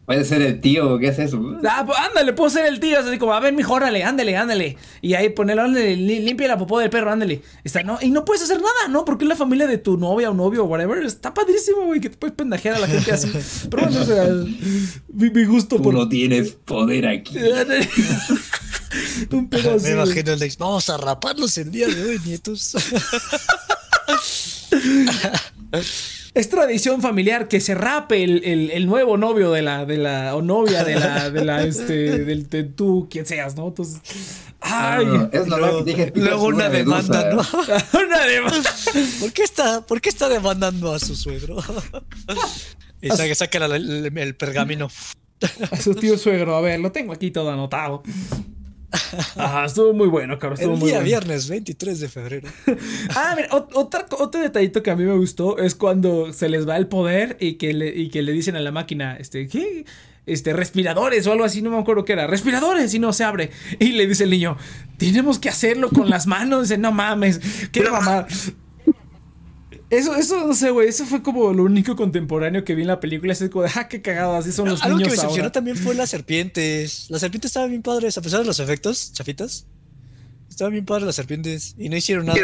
[0.06, 1.39] Puede ser el tío, ¿qué hace eso?
[1.70, 4.76] Ah, pues ándale, puedo ser el tío, así como, a ver, mijo, órale, ándale, ándale.
[5.04, 7.44] Y ahí ponelo, ándale, li- limpia la popó del perro, ándale.
[7.63, 9.06] Está, no, y no puedes hacer nada, ¿no?
[9.06, 11.04] Porque es la familia de tu novia o novio o whatever.
[11.06, 13.32] Está padrísimo, güey, que te puedes pendejear a la gente así.
[13.70, 14.26] Pero bueno, o sea,
[15.13, 15.94] mi, mi gusto Tú por.
[15.94, 17.38] no tienes poder aquí.
[19.32, 19.86] Un pedo así.
[19.86, 20.58] Me imagino el ex.
[20.58, 22.76] Vamos a raparlos el día de hoy, nietos.
[26.39, 30.36] Es tradición familiar que se rape el, el- el nuevo novio de la, de la,
[30.36, 33.67] o novia de la, de la, este, del, de tú, quien seas, ¿no?
[33.67, 33.99] Entonces,
[34.62, 37.02] ay, No, es luego- que dije, luego una medusa.
[37.02, 37.41] demanda, ¿no?
[38.06, 38.41] una de-
[39.19, 41.58] ¿Por qué está, por qué está demandando a su suegro?
[43.02, 44.89] Y saca, saca la- el, el pergamino.
[45.71, 48.04] A su tío suegro, a ver, lo tengo aquí todo anotado.
[49.36, 50.60] Ajá, estuvo muy bueno, cabrón.
[50.60, 51.08] Estuvo El muy día bueno.
[51.08, 52.49] viernes 23 de febrero.
[53.15, 56.67] Ah, mira, ot- otra, otro detallito que a mí me gustó es cuando se les
[56.67, 59.86] va el poder y que le, y que le dicen a la máquina, este, ¿qué?
[60.25, 62.28] Este, respiradores o algo así, no me acuerdo qué era.
[62.28, 63.49] Respiradores y no se abre.
[63.80, 64.58] Y le dice el niño,
[64.97, 66.63] tenemos que hacerlo con las manos.
[66.69, 67.39] Dice, no mames,
[67.71, 68.28] qué mamá.
[69.89, 72.99] Eso, eso, no sé, güey, eso fue como lo único contemporáneo que vi en la
[72.99, 73.34] película.
[73.34, 75.78] Es como de, ah, qué cagado, así son los Algo que me niños decepcionó también
[75.78, 77.08] fue las serpientes.
[77.10, 79.65] Las serpientes estaban bien padres, a pesar de los efectos, chafitas.
[80.47, 82.39] Estaban bien padres las serpientes y no hicieron nada.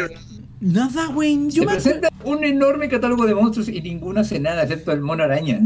[0.60, 4.62] Nada, güey, yo Se me presenta un enorme catálogo de monstruos y ninguno hace nada
[4.62, 5.60] excepto el mono araña.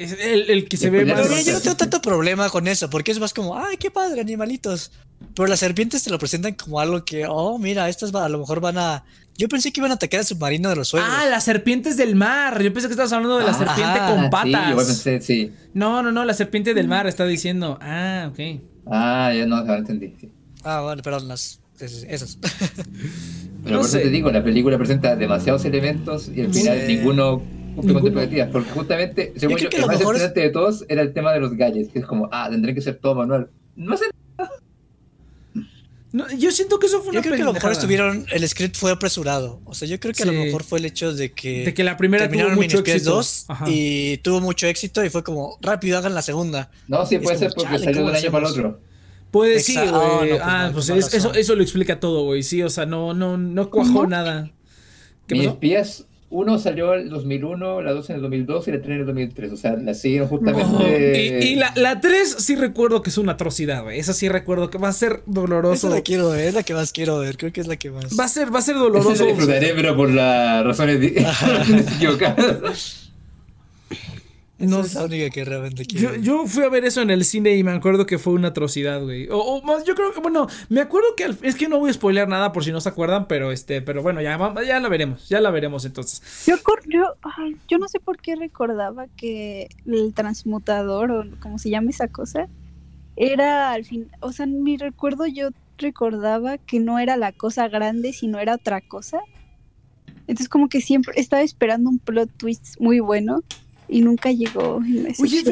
[0.00, 1.44] Es el, el que se ve más.
[1.44, 4.92] Yo no tengo tanto problema con eso, porque es más como, ay, qué padre, animalitos.
[5.34, 8.60] Pero las serpientes te lo presentan como algo que, oh, mira, estas a lo mejor
[8.60, 9.04] van a.
[9.36, 11.12] Yo pensé que iban a atacar al submarino de los suegros.
[11.14, 12.62] Ah, las serpientes del mar.
[12.62, 14.74] Yo pensé que estabas hablando de la Ah, serpiente ajá, con Sí, patas.
[14.86, 15.52] pensé, sí.
[15.74, 17.78] No, no, no, la serpiente del mar está diciendo.
[17.82, 18.60] Ah, ok.
[18.90, 20.14] Ah, ya no, ahora entendí.
[20.18, 20.30] sí.
[20.64, 21.60] Ah, bueno, perdón, las.
[21.78, 22.38] es- Esas.
[23.64, 26.96] Pero No por eso te digo, la película presenta demasiados elementos y al final Sí.
[26.96, 27.42] ninguno
[27.76, 28.52] con.
[28.52, 31.32] Porque justamente, según yo, que el lo más mejor interesante de todos era el tema
[31.32, 33.48] de los gadgets, que es como, ah, tendré que ser todo manual.
[33.76, 34.06] No sé,
[36.12, 38.26] No, yo siento que eso fue una Yo creo que a lo mejor estuvieron.
[38.32, 39.60] El script fue apresurado.
[39.64, 41.64] O sea, yo creo que a lo mejor fue el hecho de que.
[41.64, 43.14] De que la primera tuvo terminaron mucho Minispies éxito.
[43.14, 43.64] 2 Ajá.
[43.68, 46.70] y tuvo mucho éxito y fue como rápido hagan la segunda.
[46.88, 48.80] no, sí puede ser como, porque salió de ¿cómo un año para el otro.
[49.30, 49.88] Puede sí, güey.
[49.88, 52.42] ah, no, pues ah, no, pues es- eso, eso lo explica todo, güey.
[52.42, 54.50] Sí, o sea, no, no, no cuajó nada.
[55.28, 55.50] ¿Qué Mi pasó?
[55.50, 59.00] espías 1 salió en el 2001, la 2 en el 2002 y la 3 en
[59.00, 59.52] el 2003.
[59.52, 61.40] O sea, la siguen Oh, justamente.
[61.42, 63.98] y, y la, la 3 sí recuerdo que es una atrocidad, güey.
[63.98, 65.88] Esa sí recuerdo que va a ser doloroso.
[65.88, 67.36] Esa la quiero ver, es la que más quiero ver.
[67.36, 68.16] Creo que es la que más.
[68.18, 69.24] Va a ser, va a ser Esa doloroso.
[69.24, 71.00] la disfrutaré, pero por las razones
[71.96, 72.99] equivocadas.
[74.60, 76.14] No es la única que realmente quiero.
[76.16, 78.48] Yo, yo fui a ver eso en el cine y me acuerdo que fue una
[78.48, 79.28] atrocidad, güey.
[79.28, 81.90] O, o más, yo creo que, bueno, me acuerdo que al- es que no voy
[81.90, 84.88] a spoilear nada por si no se acuerdan, pero este, pero bueno, ya, ya la
[84.88, 86.22] veremos, ya la veremos entonces.
[86.46, 86.56] Yo,
[86.88, 91.90] yo, ay, yo no sé por qué recordaba que el transmutador o como se llama
[91.90, 92.48] esa cosa
[93.16, 97.68] era al fin, o sea, en mi recuerdo yo recordaba que no era la cosa
[97.68, 99.20] grande, sino era otra cosa.
[100.26, 103.42] Entonces como que siempre estaba esperando un plot twist muy bueno
[103.90, 104.80] y nunca llegó.
[104.86, 105.42] y me Oye,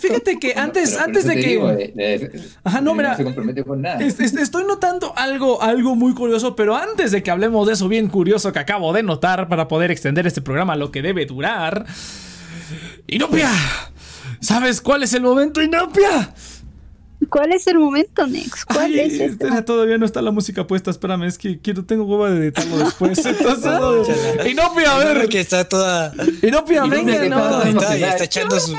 [0.00, 1.46] fíjate, que antes, Pero antes de que...
[1.46, 2.30] digo, eh, eh,
[2.64, 3.16] Ajá, no, mira.
[3.16, 4.00] se compromete con nada.
[4.04, 7.88] Es- es- estoy notando algo, algo muy curioso, pero antes de que hablemos de eso
[7.88, 11.86] bien curioso que acabo de notar para poder extender este programa lo que debe durar.
[13.06, 13.50] Inopia,
[14.40, 16.34] ¿sabes cuál es el momento, Inopia?
[17.30, 18.64] ¿Cuál es el momento, Nex?
[18.64, 19.24] ¿Cuál Ay, es este?
[19.26, 22.78] espera, todavía no está la música puesta, espérame, es que quiero, tengo hueva de editarlo
[22.78, 23.24] después.
[23.24, 24.48] Entonces, no, Chala.
[24.48, 26.12] Inopia, a ver, que está toda.
[26.42, 27.62] Inopia, Y venga, no.
[27.62, 28.08] está- y emocionar.
[28.10, 28.76] está echando su-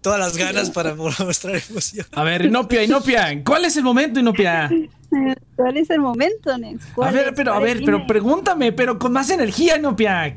[0.00, 2.06] todas las ganas para mostrar emoción.
[2.12, 4.70] A ver, Inopia, Inopia, ¿cuál es el momento, Inopia?
[5.56, 6.82] ¿Cuál es el momento, Nex?
[6.90, 10.36] A ¿Cuál ver, pero, a ¿Cuál ver, pero pregúntame, pero con más energía, Inopia.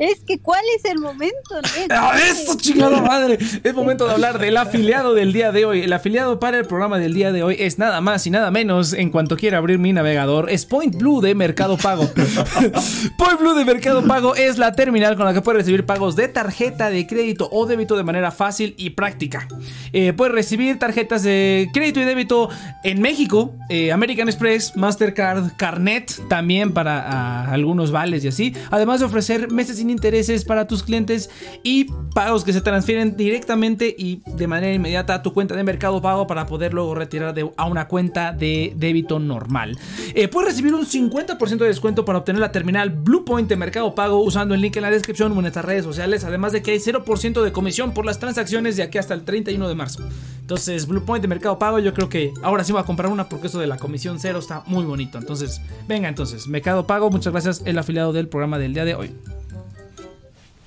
[0.00, 1.90] Es que ¿cuál es el momento, Nex?
[1.90, 3.36] ¡A esto, chingada madre!
[3.62, 5.82] Es momento de hablar del afiliado del día de hoy.
[5.82, 8.94] El afiliado para el programa del día de hoy es nada más y nada menos,
[8.94, 12.10] en cuanto quiera abrir mi navegador, es Point Blue de Mercado Pago.
[13.18, 16.28] Point Blue de Mercado Pago es la terminal con la que puedes recibir pagos de
[16.28, 19.48] tarjeta de crédito o débito de manera fácil y práctica.
[19.92, 22.48] Eh, puedes recibir tarjetas de crédito y débito
[22.84, 28.54] en México, eh, American Express, Mastercard, Carnet, también para ah, algunos vales y así.
[28.70, 31.28] Además de ofrecer meses sin intereses para tus clientes
[31.62, 36.00] y pagos que se transfieren directamente y de manera inmediata a tu cuenta de Mercado
[36.00, 39.76] Pago para poder luego retirar de- a una cuenta de débito normal.
[40.14, 43.94] Eh, puedes recibir un 50% de descuento para obtener la terminal Blue Point de Mercado
[43.94, 46.24] Pago usando el link en la descripción o en nuestras redes sociales.
[46.24, 49.68] Además de que hay 0% de comisión por las transacciones de aquí hasta el 31
[49.68, 50.02] de marzo.
[50.40, 53.28] Entonces, Blue Point de Mercado Pago, yo creo que ahora sí voy a comprar una
[53.28, 55.18] porque eso de la comisión cero está muy bonito.
[55.18, 59.12] Entonces, venga, entonces, Mercado Pago, muchas gracias, el afiliado del programa del día de hoy.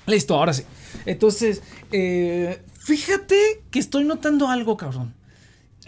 [0.06, 0.64] Listo, ahora sí.
[1.06, 1.62] Entonces,
[1.92, 5.14] eh, fíjate que estoy notando algo, cabrón.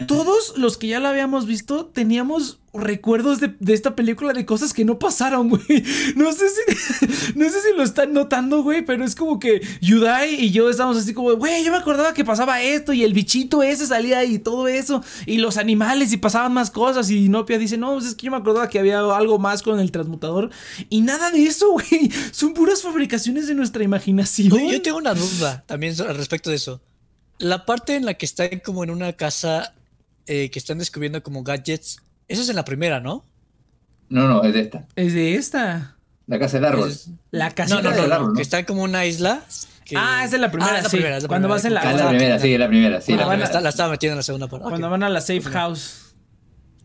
[0.05, 4.73] Todos los que ya la habíamos visto teníamos recuerdos de, de esta película de cosas
[4.73, 5.83] que no pasaron, güey.
[6.15, 10.35] No sé si, no sé si lo están notando, güey, pero es como que Yudai
[10.35, 13.63] y yo estamos así como, güey, yo me acordaba que pasaba esto y el bichito
[13.63, 17.77] ese salía y todo eso y los animales y pasaban más cosas y Nopia dice,
[17.77, 20.51] no, pues es que yo me acordaba que había algo más con el transmutador
[20.89, 22.11] y nada de eso, güey.
[22.31, 24.53] Son puras fabricaciones de nuestra imaginación.
[24.53, 26.81] Oye, yo tengo una duda también al respecto de eso.
[27.39, 29.73] La parte en la que están como en una casa
[30.27, 33.25] eh, que están descubriendo como gadgets, eso es en la primera, ¿no?
[34.09, 34.85] No, no, es de esta.
[34.95, 35.95] Es de esta.
[36.27, 36.89] La casa del árbol.
[36.89, 38.35] Es- La casita no, no, de- no, del no, árbol, ¿no?
[38.35, 39.43] que está como una isla.
[39.85, 40.97] que- Ah, esa es la primera, Ah, es la sí.
[40.97, 41.55] primera, es la Cuando primera.
[41.57, 43.05] vas en la- Ah, la primera, sí, la primera, sí.
[43.13, 43.45] Cuando La van a- primera.
[43.49, 44.63] Está- la estaba metiendo en la segunda parte.
[44.67, 46.03] Cuando van a la safe house.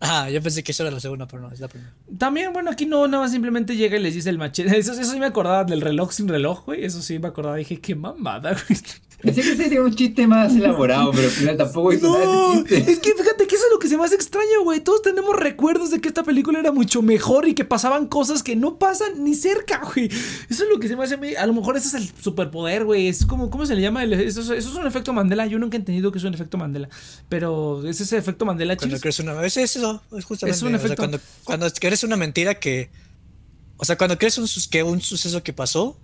[0.05, 1.93] Ah, yo pensé que eso era la segunda, pero no, es la primera.
[2.19, 4.67] También, bueno, aquí no, nada más simplemente llega y les dice el machete.
[4.79, 6.85] Eso, eso sí me acordaba del reloj sin reloj, güey.
[6.85, 7.57] Eso sí me acordaba.
[7.57, 8.81] Dije, qué mamada, güey.
[9.23, 12.65] Pensé que sería un chiste más elaborado, pero al final tampoco hizo nada No, ese
[12.65, 12.93] chiste.
[12.93, 14.81] es que fíjate que eso es lo que se me hace extraño, güey.
[14.81, 18.57] Todos tenemos recuerdos de que esta película era mucho mejor y que pasaban cosas que
[18.57, 20.07] no pasan ni cerca, güey.
[20.51, 21.35] Eso es lo que se me hace a mí.
[21.37, 23.07] A lo mejor ese es el superpoder, güey.
[23.09, 24.03] Es como, ¿cómo se le llama?
[24.05, 25.47] Eso, es- eso es un efecto Mandela.
[25.47, 26.89] Yo nunca he entendido que es un efecto Mandela.
[27.29, 29.03] Pero es ese efecto Mandela, Cuando chicos.
[29.03, 30.57] crees una es eso, es justamente.
[30.57, 30.97] Es un o sea, efecto.
[31.03, 32.91] cuando, cuando crees una mentira que.
[33.77, 35.97] O sea, cuando crees un, que un suceso que pasó.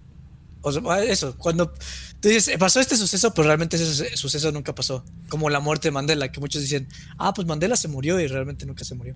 [0.68, 1.72] O sea, ah, eso, cuando
[2.20, 5.04] tú dices, "Eh, pasó este suceso, pero realmente ese suce- suceso nunca pasó.
[5.28, 8.66] Como la muerte de Mandela, que muchos dicen, ah, pues Mandela se murió y realmente
[8.66, 9.14] nunca se murió.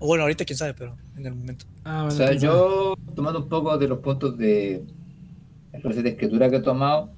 [0.00, 1.66] O bueno, ahorita quién sabe, pero en el momento.
[1.84, 2.52] Ah, O bueno, sea, quién sabe.
[2.54, 4.82] yo tomando un poco de los puntos de
[5.72, 7.10] la clase de escritura que he tomado,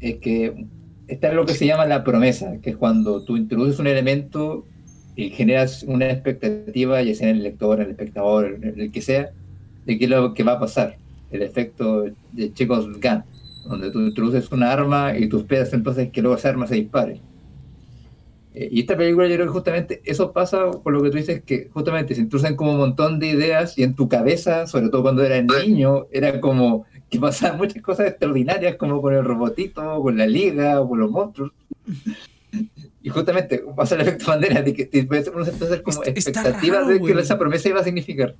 [0.00, 0.66] es que
[1.08, 4.64] está lo que se llama la promesa, que es cuando tú introduces un elemento
[5.16, 9.00] y generas una expectativa, ya sea en el lector, en el espectador, en el que
[9.02, 9.30] sea,
[9.86, 10.98] de qué es lo que va a pasar.
[11.30, 13.24] El efecto de Chekhov's Gun,
[13.68, 17.20] donde tú introduces una arma y tú esperas entonces que luego esa arma se dispare.
[18.54, 21.42] Eh, y esta película yo creo que justamente eso pasa por lo que tú dices,
[21.44, 25.02] que justamente se introducen como un montón de ideas y en tu cabeza, sobre todo
[25.02, 30.16] cuando eras niño, era como que pasaban muchas cosas extraordinarias como con el robotito, con
[30.16, 31.52] la liga, o con los monstruos.
[33.02, 37.12] Y justamente pasa el efecto bandera de que te puedes hacer como expectativas de que
[37.12, 38.34] esa promesa iba a significar.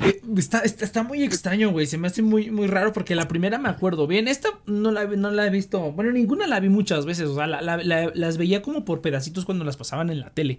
[0.00, 1.86] Eh, está, está, muy extraño, güey.
[1.86, 4.28] Se me hace muy, muy raro porque la primera me acuerdo bien.
[4.28, 5.92] Esta no la, no la he visto.
[5.92, 7.28] Bueno, ninguna la vi muchas veces.
[7.28, 10.58] O sea, las veía como por pedacitos cuando las pasaban en la tele.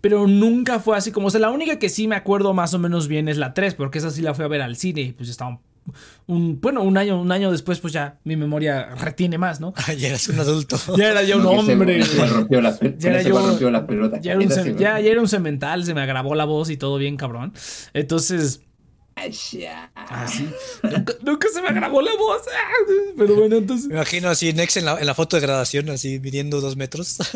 [0.00, 1.28] Pero nunca fue así como.
[1.28, 3.74] O sea, la única que sí me acuerdo más o menos bien es la 3,
[3.74, 5.60] porque esa sí la fui a ver al cine y pues estaba
[6.26, 9.74] bueno, un año, un año después, pues ya mi memoria retiene más, ¿no?
[9.98, 10.76] ya eras un adulto.
[10.96, 12.02] Ya era ya un hombre.
[12.98, 13.58] ya era yo.
[14.20, 16.96] Ya era, un, ya, ya era un cemental, se me agravó la voz y todo
[16.98, 17.52] bien, cabrón.
[17.92, 18.62] Entonces,
[19.16, 19.64] Así.
[19.94, 20.26] Ah,
[21.22, 22.42] nunca, se me grabó la voz.
[23.16, 23.86] Pero bueno, entonces.
[23.86, 27.18] Me imagino así, Nex en la, en la foto de graduación, así midiendo dos metros.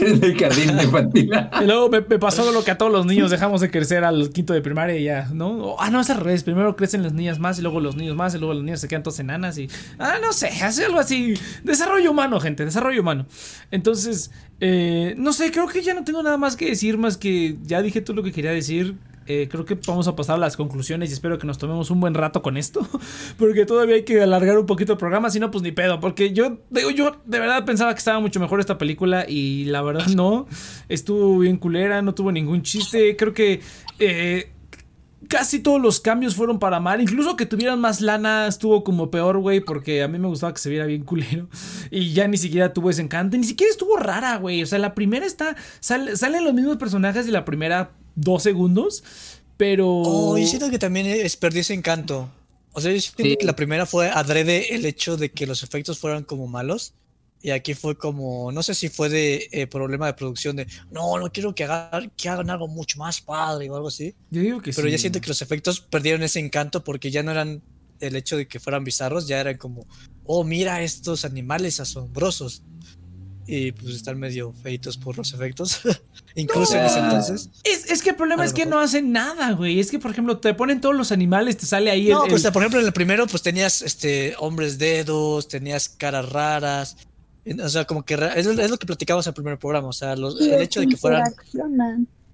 [0.00, 1.30] en el jardín infantil.
[1.60, 4.52] y luego me, pasó lo que a todos los niños dejamos de crecer al quinto
[4.52, 5.76] de primaria y ya, ¿no?
[5.78, 6.44] Ah, no, es al revés.
[6.44, 8.88] Primero crecen las niñas más y luego los niños más y luego los niños se
[8.88, 9.68] quedan todos enanas y.
[9.98, 11.34] Ah, no sé, hace algo así.
[11.64, 13.26] Desarrollo humano, gente, desarrollo humano.
[13.72, 17.56] Entonces, eh, no sé, creo que ya no tengo nada más que decir, más que
[17.64, 18.94] ya dije todo lo que quería decir.
[19.26, 22.00] Eh, creo que vamos a pasar a las conclusiones y espero que nos tomemos un
[22.00, 22.86] buen rato con esto.
[23.38, 26.00] Porque todavía hay que alargar un poquito el programa, si no, pues ni pedo.
[26.00, 29.82] Porque yo, digo, yo de verdad pensaba que estaba mucho mejor esta película y la
[29.82, 30.46] verdad no.
[30.88, 33.16] Estuvo bien culera, no tuvo ningún chiste.
[33.16, 33.60] Creo que...
[33.98, 34.50] Eh,
[35.28, 37.00] casi todos los cambios fueron para mal.
[37.00, 39.60] Incluso que tuvieran más lana estuvo como peor, güey.
[39.60, 41.48] Porque a mí me gustaba que se viera bien culero.
[41.90, 43.36] Y ya ni siquiera tuvo ese encanto.
[43.36, 44.62] Ni siquiera estuvo rara, güey.
[44.62, 45.56] O sea, la primera está.
[45.80, 49.04] salen los mismos personajes y la primera dos segundos,
[49.56, 49.88] pero...
[49.88, 52.30] Oh, yo siento que también es, perdió ese encanto.
[52.72, 55.98] O sea, yo siento que la primera fue adrede el hecho de que los efectos
[55.98, 56.94] fueran como malos.
[57.40, 61.18] Y aquí fue como, no sé si fue de eh, problema de producción de, no,
[61.18, 64.14] no quiero que hagan, que hagan algo mucho más padre o algo así.
[64.30, 67.32] Yo digo que Pero ya siento que los efectos perdieron ese encanto porque ya no
[67.32, 67.62] eran
[68.00, 69.86] el hecho de que fueran bizarros, ya eran como,
[70.24, 72.62] oh, mira estos animales asombrosos
[73.46, 75.80] y pues están medio feitos por los efectos.
[76.34, 77.50] Incluso en ese entonces.
[77.64, 79.78] Es, que el problema es que no hacen nada, güey.
[79.78, 82.62] Es que, por ejemplo, te ponen todos los animales, te sale ahí no, pues por
[82.62, 86.96] ejemplo, en el primero, pues tenías este hombres dedos, tenías caras raras.
[87.62, 89.88] O sea, como que es, lo que platicamos en el primer programa.
[89.88, 90.24] O sea, el
[90.60, 91.32] hecho de que fueran.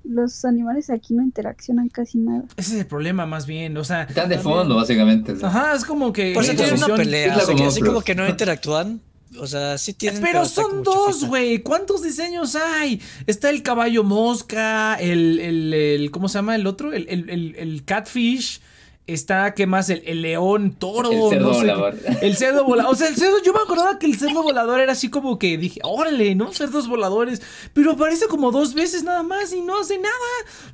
[0.02, 2.44] Los animales aquí no interaccionan casi nada.
[2.56, 3.76] Ese es el problema, más bien.
[3.76, 4.04] O sea.
[4.04, 5.36] Están de fondo, básicamente.
[5.42, 6.32] Ajá, es como que.
[6.32, 7.36] Por eso tienen una pelea.
[7.66, 9.02] así como que no interactúan
[9.38, 10.22] o sea, sí tienen.
[10.22, 11.58] Pero son dos, güey.
[11.60, 13.00] ¿Cuántos diseños hay?
[13.26, 15.38] Está el caballo mosca, el.
[15.38, 16.92] el, el ¿Cómo se llama el otro?
[16.92, 18.60] El, el, el catfish.
[19.06, 19.90] Está, ¿qué más?
[19.90, 21.10] El, león toro.
[21.10, 21.98] El cerdo volador.
[22.22, 22.92] el cerdo volador.
[22.92, 25.58] O sea, el cerdo, yo me acordaba que el cerdo volador era así como que
[25.58, 26.52] dije, órale, ¿no?
[26.52, 27.42] Cerdos voladores.
[27.72, 30.14] Pero aparece como dos veces nada más y no hace nada.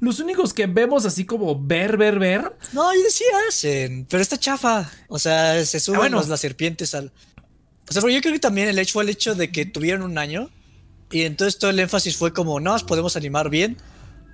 [0.01, 2.53] Los únicos que vemos así como ver, ver, ver.
[2.73, 4.91] No, y sí hacen, pero está chafa.
[5.09, 7.13] O sea, se suben ah, las serpientes al.
[7.89, 10.19] O sea, yo creo que también el hecho fue el hecho de que tuvieron un
[10.19, 10.51] año
[11.11, 13.77] y entonces todo el énfasis fue como, no, podemos animar bien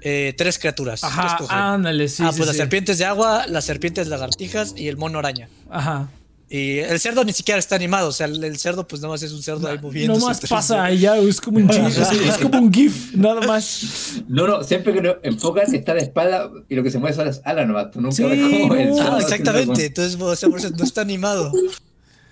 [0.00, 1.05] eh, tres criaturas.
[1.05, 2.22] Ajá, ándale, sí.
[2.24, 5.48] Ah, pues las serpientes de agua, las serpientes lagartijas y el mono araña.
[5.70, 6.09] Ajá.
[6.55, 9.32] Y el cerdo ni siquiera está animado, o sea, el, cerdo pues nada más es
[9.32, 10.18] un cerdo ahí moviendo.
[10.18, 14.20] No más pasa allá, es como un es, como un GIF, nada más.
[14.28, 17.24] No, no, siempre que lo enfocas está de espalda y lo que se mueve son
[17.24, 20.70] las alas nomás, tú nunca ves cómo el Ah, exactamente, entonces o sea, por eso
[20.70, 21.53] no está animado.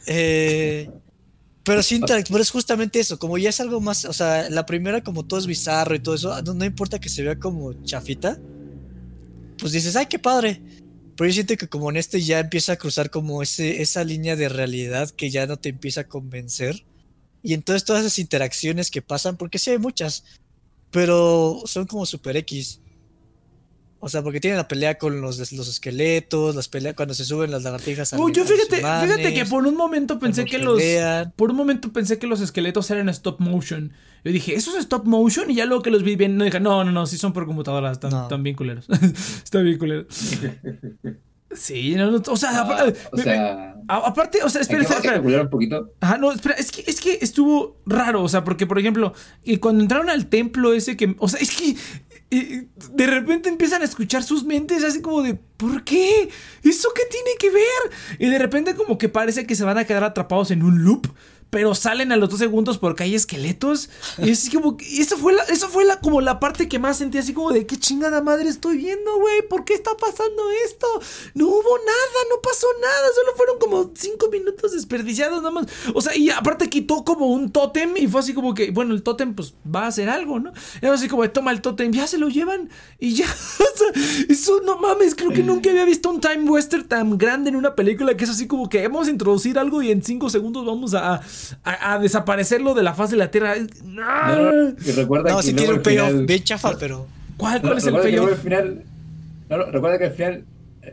[0.07, 0.91] Eh,
[1.65, 5.03] pero sí, pero es justamente eso, como ya es algo más, o sea, la primera
[5.03, 8.39] como todo es bizarro y todo eso, no, importa que se vea como chafita,
[9.59, 10.63] pues dices, ay, qué padre.
[11.17, 14.37] Pero yo siento que como en este ya empieza a cruzar como ese, esa línea
[14.37, 16.87] de realidad que ya no te empieza a convencer.
[17.43, 20.25] Y entonces todas esas interacciones que pasan, porque sí hay muchas,
[20.91, 22.80] pero son como super X.
[24.03, 27.51] O sea, porque tienen la pelea con los, los esqueletos, las peleas cuando se suben
[27.51, 28.15] las lagartijas.
[28.15, 30.83] Uy, yo fíjate, fíjate que por un momento pensé que los.
[31.37, 33.93] Por un momento pensé que los esqueletos eran stop motion.
[34.25, 35.51] Yo dije, ¿eso es stop motion?
[35.51, 37.47] Y ya luego que los vi bien, no dije, no, no, no, sí son por
[37.47, 38.87] computadoras, están, bien culeros.
[39.45, 40.07] están bien culeros.
[41.53, 45.43] Sí, no, o sea, ah, o sea aparte, o sea, espera, espera, espera.
[45.43, 45.93] un poquito?
[46.01, 49.59] Ajá, no, espera, es que, es que estuvo raro, o sea, porque, por ejemplo, y
[49.59, 51.77] cuando entraron al templo ese que, o sea, es que
[52.31, 56.29] y de repente empiezan a escuchar sus mentes así como de, ¿por qué?
[56.63, 58.19] ¿Eso qué tiene que ver?
[58.21, 61.09] Y de repente como que parece que se van a quedar atrapados en un loop.
[61.51, 63.91] Pero salen a los dos segundos porque hay esqueletos.
[64.19, 67.19] Y es como, eso fue, la, eso fue la, como la parte que más sentí
[67.19, 69.43] así como de qué chingada madre estoy viendo, güey.
[69.49, 70.87] ¿Por qué está pasando esto?
[71.35, 73.09] No hubo nada, no pasó nada.
[73.15, 75.67] Solo fueron como cinco minutos desperdiciados nada más.
[75.93, 79.03] O sea, y aparte quitó como un tótem y fue así como que, bueno, el
[79.03, 80.53] tótem pues va a hacer algo, ¿no?
[80.81, 83.27] Y así como, toma el tótem, ya se lo llevan y ya.
[83.61, 87.49] O sea, eso no mames, creo que nunca había visto un time western tan grande
[87.49, 90.29] en una película que es así como que vamos a introducir algo y en cinco
[90.29, 91.21] segundos vamos a
[91.65, 93.55] a, desaparecerlo de la faz de la Tierra.
[93.85, 97.07] No, y recuerda no, que si tiene un payoff bien chafa, pero.
[97.37, 98.43] ¿Cuál, cuál es el payoff?
[98.43, 98.83] Final,
[99.49, 100.45] no, recuerda que al final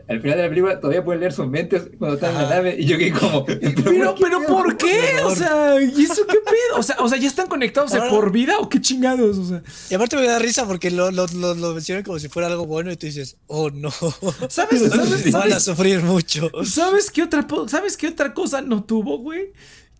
[0.06, 2.76] al final de la película todavía pueden leer sus mentes cuando están en la nave
[2.78, 5.16] y yo que como pero pero ¿por qué?
[5.24, 8.30] o sea y eso qué pedo o sea o sea ya están conectados de por
[8.30, 11.54] vida o qué chingados o sea y aparte me da risa porque lo, lo, lo,
[11.54, 13.90] lo mencionan como si fuera algo bueno y tú dices oh no
[14.48, 16.50] sabes, ¿sabes, van a sufrir mucho.
[16.64, 19.52] Sabes qué otra sabes qué otra cosa no tuvo güey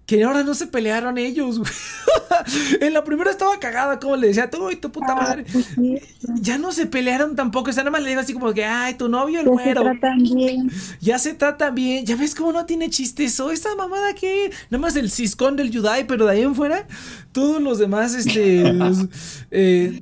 [0.08, 1.70] que ahora no se pelearon ellos, güey.
[2.80, 5.44] en la primera estaba cagada, como le decía, tú y tu puta ah, madre.
[5.52, 5.66] Pues
[6.40, 8.94] ya no se pelearon tampoco, o sea, nada más le digo así como que, ay,
[8.94, 9.82] tu novio, el ya güero.
[9.82, 10.70] Se tratan bien.
[11.02, 12.06] Ya se tratan bien.
[12.06, 13.38] Ya ves cómo no tiene chistes.
[13.38, 16.86] O esa mamada que, nada más el ciscón del Yudai, pero de ahí en fuera,
[17.32, 18.62] todos los demás, este.
[19.50, 20.00] eh,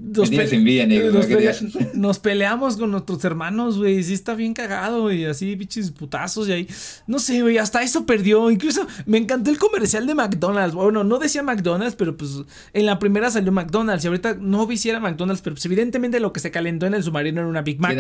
[1.95, 4.05] nos, peleamos con nuestros hermanos, güey.
[4.05, 6.69] Sí, está bien cagado, y así, bichis putazos, y ahí.
[7.09, 8.53] No sé, güey, hasta eso perdió.
[8.53, 10.74] Incluso me encantó el comercial de McDonald's.
[10.74, 12.42] Bueno, no decía McDonald's, pero pues
[12.72, 16.40] en la primera salió McDonald's y ahorita no hiciera McDonald's, pero pues evidentemente lo que
[16.40, 17.97] se calentó en el submarino era una Big Mac.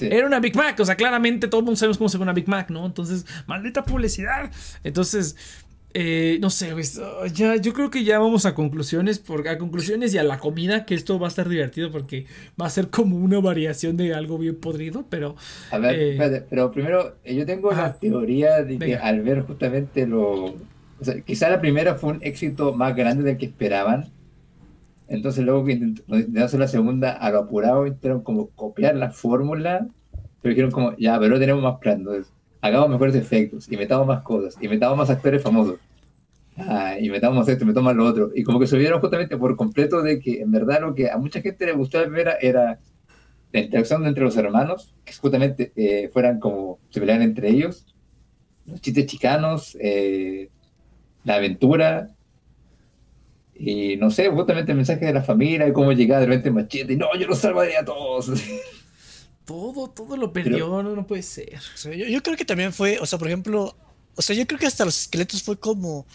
[0.00, 2.32] Era una Big Mac, o sea, claramente todo el mundo sabemos cómo se ve una
[2.32, 2.86] Big Mac, ¿no?
[2.86, 4.50] Entonces, maldita publicidad.
[4.84, 5.36] Entonces,
[5.92, 6.72] eh, no sé,
[7.34, 10.84] ya, yo creo que ya vamos a conclusiones, por, a conclusiones y a la comida,
[10.84, 12.26] que esto va a estar divertido porque
[12.60, 15.34] va a ser como una variación de algo bien podrido, pero...
[15.72, 19.42] A ver, eh, espérate, pero primero, eh, yo tengo la teoría de que al ver
[19.42, 20.54] justamente lo,
[21.00, 24.10] o sea, quizá la primera fue un éxito más grande del que esperaban.
[25.08, 29.88] Entonces luego que intentaron hacer la segunda, a lo apurado intentaron como copiar la fórmula,
[30.40, 34.06] pero dijeron como, ya, pero no tenemos más plan, entonces hagamos mejores efectos, y metamos
[34.06, 35.80] más cosas, y metamos más actores famosos.
[36.56, 38.30] Ah, y metamos esto, y metamos lo otro.
[38.34, 41.16] Y como que se olvidaron justamente por completo de que en verdad lo que a
[41.16, 42.78] mucha gente le gustó ver era
[43.52, 47.86] la interacción entre los hermanos, que justamente eh, fueran como, se pelearan entre ellos,
[48.66, 50.50] los chistes chicanos, eh,
[51.24, 52.10] la aventura
[53.54, 56.94] y no sé, justamente el mensaje de la familia y cómo llegaba de repente machete
[56.94, 58.30] y no, yo lo salvaría a todos.
[59.44, 61.58] Todo, todo lo perdió, no, no puede ser.
[62.08, 63.74] yo, creo que también fue, o sea, por ejemplo,
[64.14, 66.06] o sea, yo creo que hasta los esqueletos fue como,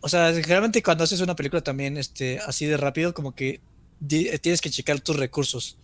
[0.00, 3.60] o sea, generalmente cuando haces una película también, este, así de rápido, como que
[4.06, 5.76] tienes que checar tus recursos.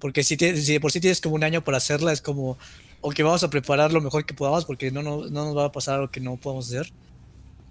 [0.00, 2.58] Porque si, si por sí tienes como un año para hacerla, es como,
[3.02, 5.72] ok, vamos a preparar lo mejor que podamos porque no, no, no nos va a
[5.72, 6.92] pasar algo que no podamos hacer.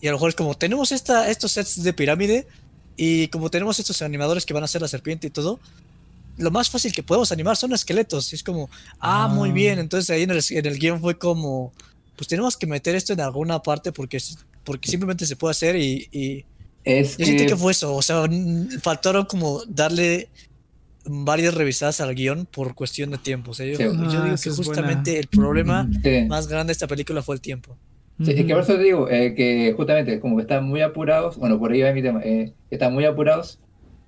[0.01, 2.47] Y a lo mejor es como, tenemos esta, estos sets de pirámide
[2.97, 5.59] y como tenemos estos animadores que van a hacer la serpiente y todo,
[6.37, 8.31] lo más fácil que podemos animar son esqueletos.
[8.33, 9.53] Y es como, ah, muy ah.
[9.53, 9.79] bien.
[9.79, 11.71] Entonces ahí en el, en el guion fue como,
[12.15, 14.19] pues tenemos que meter esto en alguna parte porque,
[14.63, 16.07] porque simplemente se puede hacer y...
[16.11, 16.45] y
[16.83, 17.45] es yo que...
[17.45, 17.95] que fue eso.
[17.95, 18.27] O sea,
[18.81, 20.29] faltaron como darle
[21.05, 23.51] varias revisadas al guion por cuestión de tiempo.
[23.51, 25.87] O sea, yo, digo ah, que justamente el problema
[26.27, 27.77] más grande de esta película fue el tiempo.
[28.23, 31.37] Sí, es que por eso te digo eh, que justamente como que están muy apurados,
[31.37, 33.59] bueno, por ahí va mi tema, eh, están muy apurados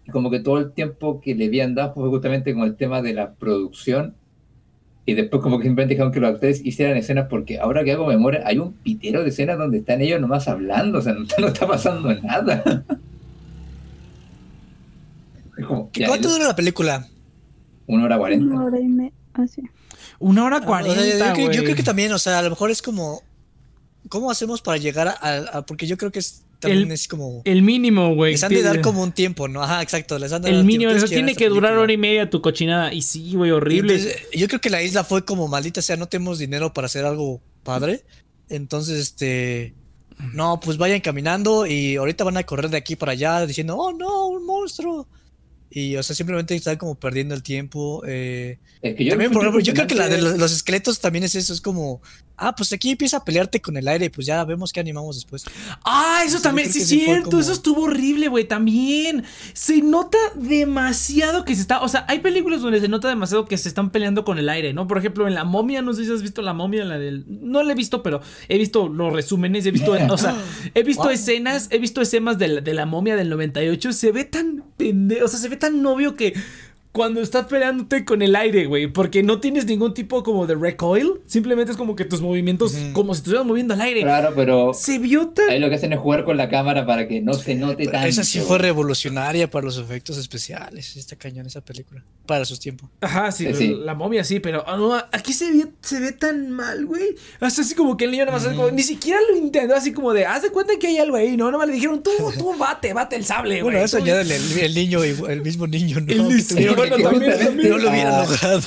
[0.06, 3.02] y como que todo el tiempo que le habían dado fue justamente con el tema
[3.02, 4.16] de la producción
[5.06, 8.06] y después como que simplemente dejaron que los actores hicieran escenas porque ahora que hago
[8.06, 11.68] memoria hay un pitero de escenas donde están ellos nomás hablando, o sea, no, está
[11.68, 12.84] pasando nada.
[16.06, 17.08] ¿Cuánto dura la película?
[17.88, 18.46] Una hora cuarenta.
[18.46, 19.46] Una hora y media, ah,
[20.20, 21.36] Una hora cuarenta.
[21.36, 23.22] yo, creo que también, o sea, a lo mejor es como
[24.10, 28.16] ¿Cómo hacemos para llegar a, porque yo creo que es también es como el mínimo,
[28.16, 28.34] güey.
[28.34, 29.62] Les han de dar como un tiempo, ¿no?
[29.62, 30.18] Ajá, exacto.
[30.18, 32.94] Les han de el mínimo, eso tiene que durar hora y media tu cochinada.
[32.94, 34.00] Y sí, güey, horrible.
[34.34, 37.42] yo creo que la isla fue como maldita sea, no tenemos dinero para hacer algo
[37.64, 38.04] padre.
[38.50, 39.74] Entonces, este.
[40.34, 43.92] No, pues vayan caminando y ahorita van a correr de aquí para allá diciendo, oh
[43.92, 45.08] no, un monstruo.
[45.76, 48.04] Y, o sea, simplemente están como perdiendo el tiempo.
[48.06, 51.52] Eh, yo también, por ejemplo, yo creo que la de los, esqueletos también es eso,
[51.52, 52.00] es como,
[52.44, 55.16] ah, pues aquí empieza a pelearte con el aire y pues ya vemos qué animamos
[55.16, 55.46] después.
[55.84, 59.24] Ah, eso también, sí, es cierto, eso estuvo horrible, güey, también.
[59.54, 63.58] Se nota demasiado que se está, o sea, hay películas donde se nota demasiado que
[63.58, 64.88] se están peleando con el aire, ¿no?
[64.88, 67.26] Por ejemplo, en La Momia, no sé si has visto La Momia, la del...
[67.28, 70.36] No la he visto, pero he visto los resúmenes, he visto, o sea,
[70.74, 74.26] he visto escenas, he visto escenas de la, de la Momia del 98, se ve
[74.26, 76.34] tan pendejo, o sea, se ve tan novio que
[76.94, 78.86] cuando estás peleándote con el aire, güey.
[78.88, 81.22] Porque no tienes ningún tipo como de recoil.
[81.26, 84.02] Simplemente es como que tus movimientos, como si estuvieras moviendo al aire.
[84.02, 85.50] Claro, pero Se vio tan.
[85.50, 88.08] ahí lo que hacen es jugar con la cámara para que no se note tanto.
[88.08, 90.96] Esa sí fue revolucionaria para los efectos especiales.
[90.96, 92.04] Está cañón esa película.
[92.28, 92.90] Para sus tiempos.
[93.02, 93.76] Ajá, sí, sí.
[93.76, 97.16] la momia sí, pero ah, no, aquí se ve, se ve tan mal, güey.
[97.40, 100.14] Hasta así como que el niño nada más como- ni siquiera lo intentó, así como
[100.14, 101.46] de, haz de cuenta que hay algo ahí, ¿no?
[101.48, 103.64] Nada más le dijeron, tú, tú, bate, bate el sable, güey.
[103.74, 106.14] Bueno, eso ya el, el niño, el mismo niño, ¿no?
[106.14, 108.60] El bueno, que- también- también- no lo hubieran Ah, logrado.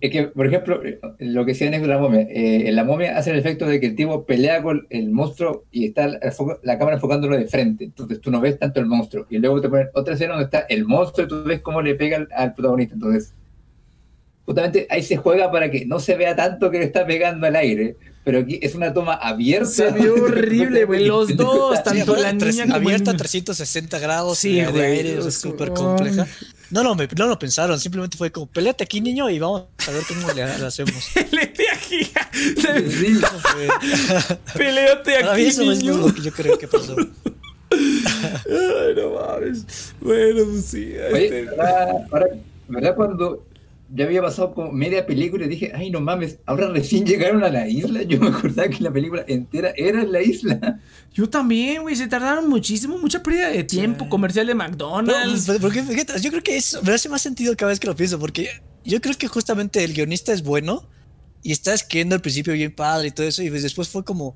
[0.00, 0.80] Es que, por ejemplo,
[1.18, 2.20] lo que decían es de la momia.
[2.22, 5.64] eh, en la momia hace el efecto de que el tipo pelea con el monstruo
[5.70, 6.18] y está la,
[6.62, 7.84] la cámara enfocándolo de frente.
[7.84, 9.26] Entonces tú no ves tanto el monstruo.
[9.30, 11.94] Y luego te ponen otra escena donde está el monstruo y tú ves cómo le
[11.94, 12.94] pega al, al protagonista.
[12.94, 13.32] Entonces,
[14.46, 17.56] justamente ahí se juega para que no se vea tanto que le está pegando al
[17.56, 17.96] aire.
[18.24, 19.66] Pero aquí es una toma abierta.
[19.66, 21.04] Se vio horrible, güey.
[21.06, 23.18] Los dos, Sí, tanto aparte, la tres- niña como el abierta a niño.
[23.18, 26.26] 360 grados Sí, de, aire, es súper como- compleja.
[26.70, 29.90] No, no, me- no lo pensaron, simplemente fue como, peleate aquí, niño, y vamos a
[29.90, 30.94] ver cómo le, le hacemos.
[31.30, 32.10] Le di aquí.
[32.32, 33.20] Sí.
[34.56, 35.98] Peleate aquí, eso es niño.
[35.98, 36.96] lo que yo creo que pasó.
[37.70, 39.64] Ay, no mames.
[40.00, 40.94] Bueno, pues sí.
[41.12, 42.26] Oye, este- ahora, ahora,
[42.68, 42.94] ¿verdad?
[42.96, 43.44] Cuando
[43.92, 47.48] ya había pasado como media película y dije, ay, no mames, ahora recién llegaron a
[47.48, 48.02] la isla.
[48.08, 50.80] Yo me acordaba que la película entera era en la isla.
[51.12, 51.94] Yo también, güey.
[51.94, 54.04] Se tardaron muchísimo, mucha pérdida de tiempo.
[54.04, 54.10] Sí.
[54.10, 55.50] Comercial de McDonald's.
[55.60, 58.18] porque fíjate, yo creo que eso me hace más sentido cada vez que lo pienso,
[58.18, 58.48] porque
[58.84, 60.88] yo creo que justamente el guionista es bueno
[61.42, 64.34] y está escribiendo al principio bien padre y todo eso, y pues después fue como,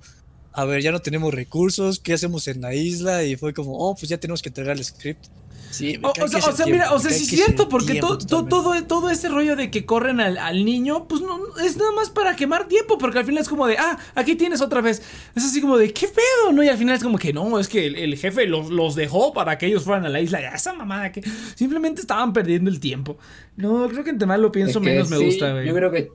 [0.52, 3.24] a ver, ya no tenemos recursos, ¿qué hacemos en la isla?
[3.24, 5.26] Y fue como, oh, pues ya tenemos que entregar el script.
[5.70, 8.16] Sí, me O, o sea, o sea, mira, o sea, sí es cierto, porque tiempo
[8.16, 8.86] to- to- totalmente.
[8.86, 11.92] todo, todo ese rollo de que corren al, al niño, pues no, no, es nada
[11.92, 15.02] más para quemar tiempo, porque al final es como de, ah, aquí tienes otra vez.
[15.34, 16.52] Es así como de, ¿qué pedo?
[16.52, 16.62] ¿No?
[16.64, 19.34] Y al final es como que no, es que el, el jefe los, los dejó
[19.34, 20.40] para que ellos fueran a la isla.
[20.40, 21.22] Esa mamada que
[21.54, 23.18] simplemente estaban perdiendo el tiempo.
[23.56, 25.68] No, creo que entre más lo pienso, Es que menos me gusta, güey.
[25.68, 26.10] Yo creo que.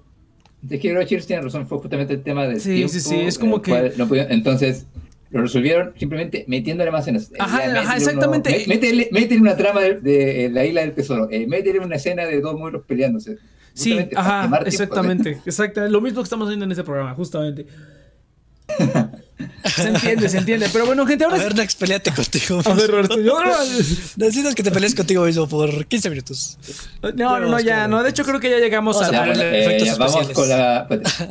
[0.67, 2.93] Creo que Cheers tiene razón, fue justamente el tema del Sí, tiempo.
[2.93, 4.85] sí, sí, es como que- no entonces,
[5.31, 8.49] lo resolvieron simplemente metiéndole más en Ajá, ya, ajá, uno- exactamente.
[8.51, 11.27] mé- métele, métele una trama de, de la isla del tesoro.
[11.31, 13.37] Eh, métele una escena de dos muros peleándose.
[13.73, 14.83] Sí, ajá, quemar tiempo.
[14.83, 15.91] exactamente, exactamente.
[15.91, 17.65] Lo mismo que estamos haciendo en este programa, justamente.
[19.65, 20.69] Se entiende, se entiende.
[20.71, 22.61] Pero bueno, gente, A ahora ver, Nax, peleate contigo.
[22.65, 23.39] A ver, Roberto, yo-
[24.17, 26.57] Necesitas que te pelees contigo mismo por 15 minutos.
[27.15, 28.03] No, no, no, ya, no.
[28.03, 29.43] De hecho, creo que ya llegamos Vamos a a la.
[29.43, 30.87] Eh, efectos ya vamos con la.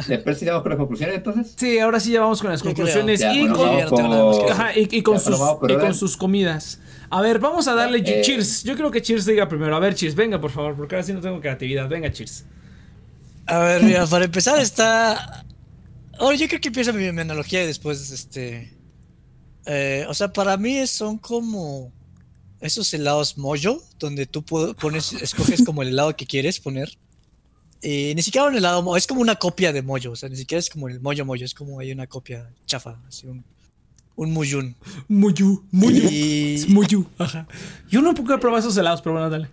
[0.09, 1.53] Después sí vamos con las conclusiones entonces.
[1.57, 4.81] Sí, ahora sí ya vamos con las conclusiones Ya, y, bueno, con, no ajá, y,
[4.91, 6.81] y Ya, y sus comidas.
[7.11, 8.65] A ver, vamos a darle Eh, cheers.
[8.65, 9.77] Yo creo que cheers diga primero.
[9.77, 11.89] A ver, cheers, venga, por favor, porque ahora sí no tengo creatividad.
[11.89, 12.45] Venga, cheers.
[13.47, 15.45] A ver, mira, para empezar está.
[16.23, 18.73] Ahora yo creo que empieza mi, mi analogía y después, este.
[19.67, 21.93] eh, o sea, para mí son como
[22.61, 26.97] esos helados mojo, donde tú pones, escoges como el helado que quieres poner.
[27.83, 30.61] Y ni siquiera un helado, es como una copia de mojo, o sea, ni siquiera
[30.61, 33.45] es como el mojo mojo, es como hay una copia chafa, así un,
[34.15, 34.77] un muyun.
[35.09, 36.09] Muyu, muyu.
[36.09, 37.49] Y- Es muyu, ajá.
[37.91, 39.49] Yo no puedo probar esos helados, pero bueno, dale.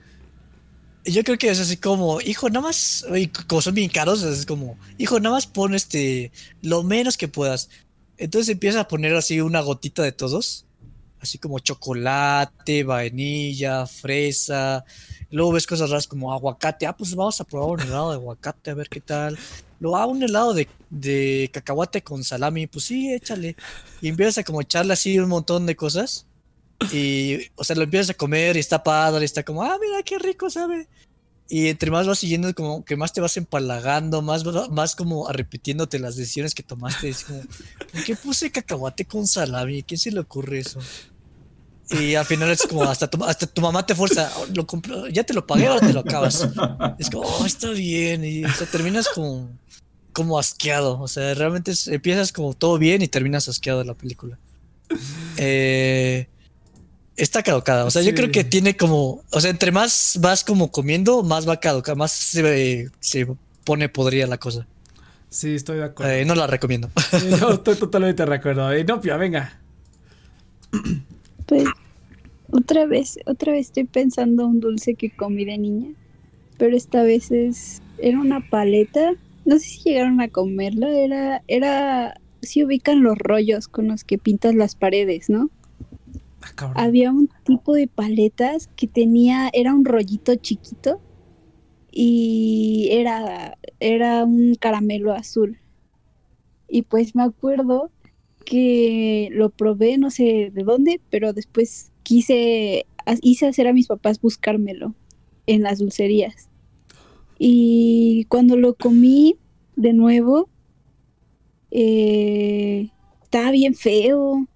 [1.05, 3.05] Yo creo que es así como, hijo, nada más,
[3.47, 6.31] como son bien caros, es como, hijo, nada más pon este,
[6.61, 7.69] lo menos que puedas.
[8.17, 10.65] Entonces empieza a poner así una gotita de todos,
[11.21, 14.83] así como chocolate, vainilla, fresa.
[15.31, 16.85] Luego ves cosas raras como aguacate.
[16.85, 19.37] Ah, pues vamos a probar un helado de aguacate, a ver qué tal.
[19.79, 22.67] Luego, ah, un helado de, de cacahuate con salami.
[22.67, 23.55] Pues sí, échale.
[24.01, 26.25] Y empiezas a como echarle así un montón de cosas.
[26.93, 30.17] Y, o sea, lo empiezas a comer y está padre, está como, ah, mira qué
[30.17, 30.87] rico sabe.
[31.51, 35.33] Y entre más vas siguiendo, como que más te vas empalagando, más, más como a
[35.33, 37.09] repitiéndote las decisiones que tomaste.
[37.09, 37.41] Es como,
[37.91, 39.81] ¿por qué puse cacahuate con salami?
[39.83, 40.79] ¿Quién se le ocurre eso?
[41.89, 45.11] Y al final es como, hasta tu, hasta tu mamá te fuerza, "Oh, lo compro-
[45.11, 46.47] ya te lo pagué, ahora te lo acabas.
[46.99, 48.23] Es como, oh, está bien.
[48.23, 49.49] Y o sea, terminas como,
[50.13, 51.01] como asqueado.
[51.01, 54.37] O sea, realmente es- empiezas como todo bien y terminas asqueado de la película.
[55.37, 56.27] Eh,
[57.19, 57.85] está caducada.
[57.85, 59.23] O sea, yo creo que tiene como.
[59.31, 63.27] O sea, entre más vas como comiendo, más va a caducar, más se, se
[63.63, 64.65] pone podrida la cosa.
[65.29, 66.11] Sí, estoy de acuerdo.
[66.11, 66.89] Eh, no la recomiendo.
[67.19, 68.71] Sí, no, estoy totalmente de acuerdo.
[68.71, 69.59] Eh, no, Pia, venga.
[71.45, 71.65] Pues
[72.51, 75.89] otra vez, otra vez estoy pensando un dulce que comí de niña,
[76.57, 79.13] pero esta vez es era una paleta.
[79.45, 84.17] No sé si llegaron a comerla, era era si ubican los rollos con los que
[84.17, 85.49] pintas las paredes, ¿no?
[86.75, 91.01] Había un tipo de paletas que tenía era un rollito chiquito
[91.91, 95.59] y era era un caramelo azul.
[96.67, 97.91] Y pues me acuerdo
[98.45, 102.85] que lo probé, no sé de dónde, pero después quise,
[103.21, 104.95] hice hacer a mis papás buscármelo.
[105.47, 106.49] en las dulcerías.
[107.39, 109.37] Y cuando lo comí
[109.75, 110.49] de nuevo,
[111.71, 112.89] eh,
[113.23, 114.47] estaba bien feo.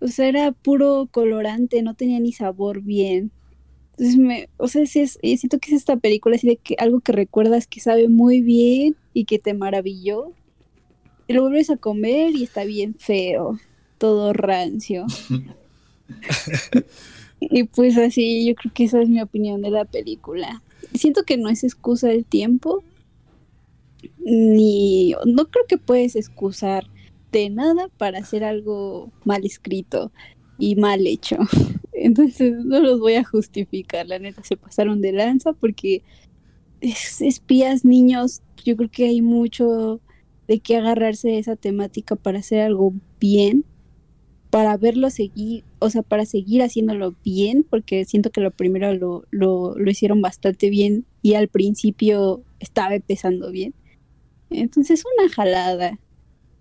[0.00, 3.32] O sea, era puro colorante, no tenía ni sabor bien.
[3.92, 7.00] Entonces, me, o sea, sí es, siento que es esta película así de que algo
[7.00, 10.32] que recuerdas que sabe muy bien y que te maravilló.
[11.26, 13.58] Y lo vuelves a comer y está bien feo,
[13.98, 15.04] todo rancio.
[17.40, 20.62] y pues así, yo creo que esa es mi opinión de la película.
[20.94, 22.84] Siento que no es excusa del tiempo,
[24.20, 26.86] ni no creo que puedes excusar
[27.32, 30.12] de nada para hacer algo mal escrito
[30.58, 31.36] y mal hecho.
[31.92, 36.02] Entonces no los voy a justificar, la neta se pasaron de lanza porque
[36.80, 40.00] espías niños, yo creo que hay mucho
[40.46, 43.64] de qué agarrarse de esa temática para hacer algo bien,
[44.50, 49.24] para verlo seguir, o sea, para seguir haciéndolo bien, porque siento que lo primero lo,
[49.30, 53.74] lo, lo hicieron bastante bien y al principio estaba empezando bien.
[54.50, 55.98] Entonces una jalada,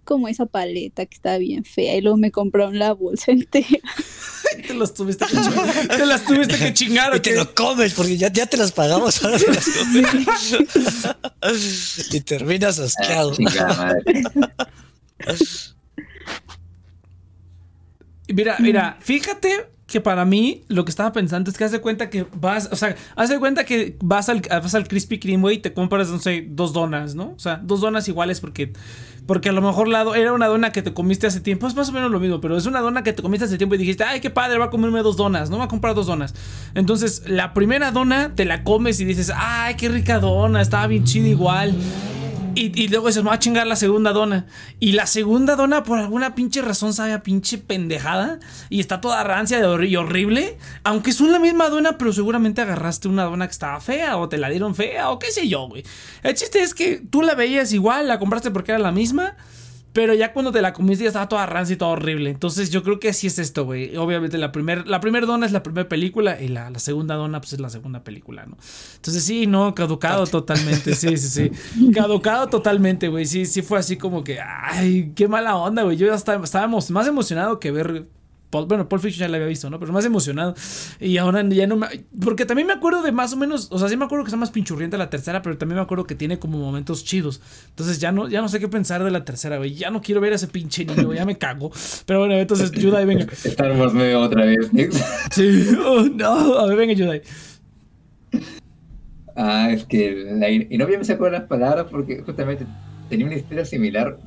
[0.08, 3.68] como esa paleta que está bien fea y luego me compraron la bolsa entera.
[4.68, 5.88] te las tuviste que chingar.
[5.88, 7.16] te las tuviste que chingar.
[7.16, 9.24] Y te lo comes porque ya, ya te las pagamos.
[9.24, 11.14] Ahora te las comes.
[12.14, 13.34] y terminas asqueado.
[18.30, 22.10] mira, mira, fíjate que para mí lo que estaba pensando es que haz de cuenta
[22.10, 25.58] que vas, o sea, haz de cuenta que vas al, vas al Krispy Kreme, y
[25.60, 27.32] te compras, no sé, dos donas, ¿no?
[27.32, 28.74] O sea, dos donas iguales porque,
[29.28, 31.90] porque a lo mejor la era una dona que te comiste hace tiempo, es más
[31.90, 34.04] o menos lo mismo, pero es una dona que te comiste hace tiempo y dijiste,
[34.04, 35.58] ay, qué padre, va a comerme dos donas, ¿no?
[35.60, 36.34] Va a comprar dos donas.
[36.74, 41.04] Entonces, la primera dona te la comes y dices, ay, qué rica dona, estaba bien
[41.04, 41.76] chida igual.
[42.60, 44.48] Y, luego dices, me va a chingar la segunda dona.
[44.80, 48.40] Y la segunda dona, por alguna pinche razón, sabe a pinche pendejada.
[48.70, 50.58] Y está toda rancia y horrible.
[50.84, 54.18] Aunque son la misma dona, pero seguramente agarraste una dona que estaba fea.
[54.18, 55.12] O te la dieron fea.
[55.12, 55.84] O qué sé yo, güey.
[56.24, 59.36] El chiste es que tú la veías igual, la compraste porque era la misma.
[59.98, 62.30] Pero ya cuando te la comiste ya estaba toda rancia y todo horrible.
[62.30, 63.98] Entonces yo creo que así es esto, güey.
[63.98, 67.54] Obviamente la primera la primer dona es la primera película y la, segunda dona pues
[67.54, 68.58] es la segunda película, ¿no?
[68.98, 70.94] Entonces sí, no, caducado totalmente.
[70.94, 71.92] Sí, sí, sí.
[71.96, 73.26] Caducado totalmente, güey.
[73.26, 75.98] Sí, sí fue así como que, ay, qué mala onda, güey.
[75.98, 78.06] Yo ya estaba, estábamos más emocionado que ver
[78.52, 79.80] bueno, Paul Fiction ya la había visto, ¿no?
[79.80, 80.56] Pero más emocionado.
[81.00, 81.88] Y ahora ya no me.
[82.24, 83.68] Porque también me acuerdo de más o menos.
[83.72, 86.06] O sea, sí me acuerdo que está más pinchurrienta la tercera, pero también me acuerdo
[86.06, 87.42] que tiene como momentos chidos.
[87.70, 89.74] Entonces ya no, ya no sé qué pensar de la tercera, güey.
[89.74, 91.72] Ya no quiero ver a ese pinche niño, ya me cago.
[92.06, 93.28] Pero bueno, entonces, Yudai, venga.
[93.44, 94.72] Estamos medio otra vez,
[95.32, 96.58] Sí, oh, no.
[96.58, 97.22] A ver, venga, Yudai.
[99.36, 100.68] Ah, es que.
[100.70, 102.66] y no me sacó las palabras porque justamente
[103.10, 104.18] tenía una historia similar.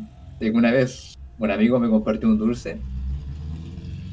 [0.41, 2.79] Una vez un amigo me compartió un dulce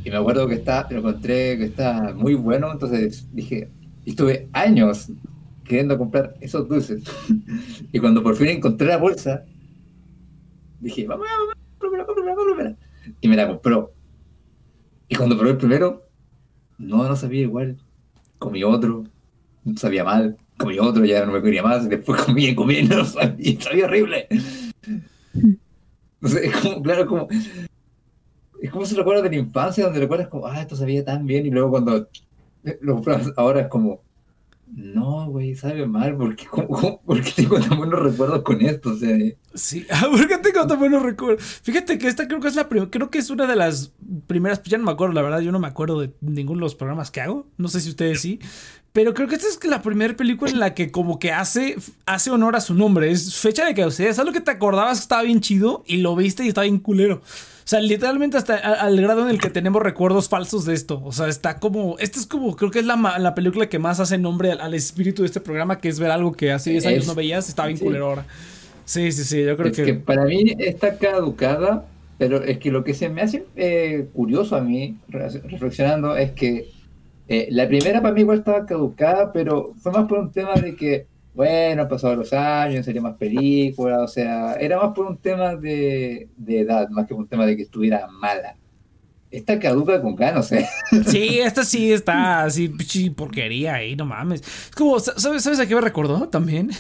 [0.08, 3.70] y me acuerdo que está, lo encontré que está muy bueno, entonces dije,
[4.06, 5.12] estuve años
[5.66, 7.04] queriendo comprar esos dulces.
[7.92, 9.44] y cuando por fin encontré la bolsa,
[10.80, 12.76] dije, vamos, vamos, cómprala, cómprala, cómprala.
[13.20, 13.92] Y me la compró.
[15.10, 16.08] Y cuando probé el primero,
[16.78, 17.76] no, no sabía igual.
[18.40, 19.04] Comí otro,
[19.66, 20.38] no sabía mal.
[20.58, 21.90] Comí otro, ya no me quería más.
[21.90, 24.30] Después comí y comí y no sabía, sabía horrible.
[26.22, 27.28] No sé, como, claro, como
[28.62, 31.46] es como se recuerda de la infancia, donde recuerdas como, ah, esto sabía tan bien,
[31.46, 32.08] y luego cuando
[32.82, 33.02] lo
[33.38, 34.02] ahora es como,
[34.76, 36.46] no, güey, sabe mal, ¿por qué,
[37.36, 38.90] tengo tan buenos recuerdos con esto?
[38.90, 39.18] O sea,
[39.54, 41.62] sí, ¿por qué tengo tan buenos recuerdos?
[41.64, 43.94] Fíjate que esta creo que es la creo que es una de las
[44.28, 46.76] primeras, ya no me acuerdo, la verdad, yo no me acuerdo de ninguno de los
[46.76, 48.40] programas que hago, no sé si ustedes sí,
[48.92, 52.32] pero creo que esta es la primera película en la que como que hace, hace
[52.32, 54.98] honor a su nombre, es fecha de que, o sea, es algo que te acordabas
[54.98, 57.22] que estaba bien chido y lo viste y estaba bien culero.
[57.68, 61.02] O sea, literalmente hasta al grado en el que tenemos recuerdos falsos de esto.
[61.04, 62.00] O sea, está como.
[62.00, 62.56] Esta es como.
[62.56, 65.78] Creo que es la, la película que más hace nombre al, espíritu de este programa,
[65.78, 67.50] que es ver algo que hace 10 años no veías.
[67.50, 68.26] Está bien culero ahora.
[68.86, 69.44] Sí, sí, sí.
[69.44, 69.96] Yo creo es que...
[69.96, 71.84] Para mí está caducada,
[72.18, 76.70] pero es que lo que se me hace eh, curioso a mí, reflexionando, es que
[77.28, 80.74] eh, la primera para mí igual estaba caducada, pero fue más por un tema de
[80.78, 81.08] que
[81.38, 86.30] bueno, pasado los años, sería más películas, o sea, era más por un tema de,
[86.36, 88.58] de edad, más que por un tema de que estuviera mala.
[89.30, 90.66] Esta caduca con ganas, ¿eh?
[91.08, 92.70] Sí, esta sí está así,
[93.10, 94.42] porquería ahí, no mames.
[94.42, 96.72] Es como, ¿sabes, ¿sabes a qué me recordó también?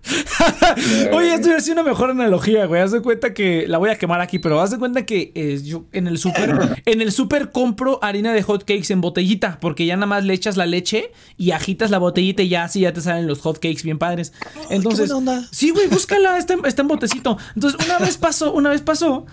[1.12, 2.80] Oye, esto es una mejor analogía, güey.
[2.80, 5.60] Haz de cuenta que la voy a quemar aquí, pero haz de cuenta que eh,
[5.62, 9.84] yo en el súper, en el súper compro harina de hot cakes en botellita, porque
[9.84, 12.94] ya nada más le echas la leche y agitas la botellita y ya así ya
[12.94, 14.32] te salen los hot cakes bien padres.
[14.70, 15.12] Entonces,
[15.50, 17.36] sí, güey, búscala, está, está en botecito.
[17.54, 19.26] Entonces, una vez pasó, una vez pasó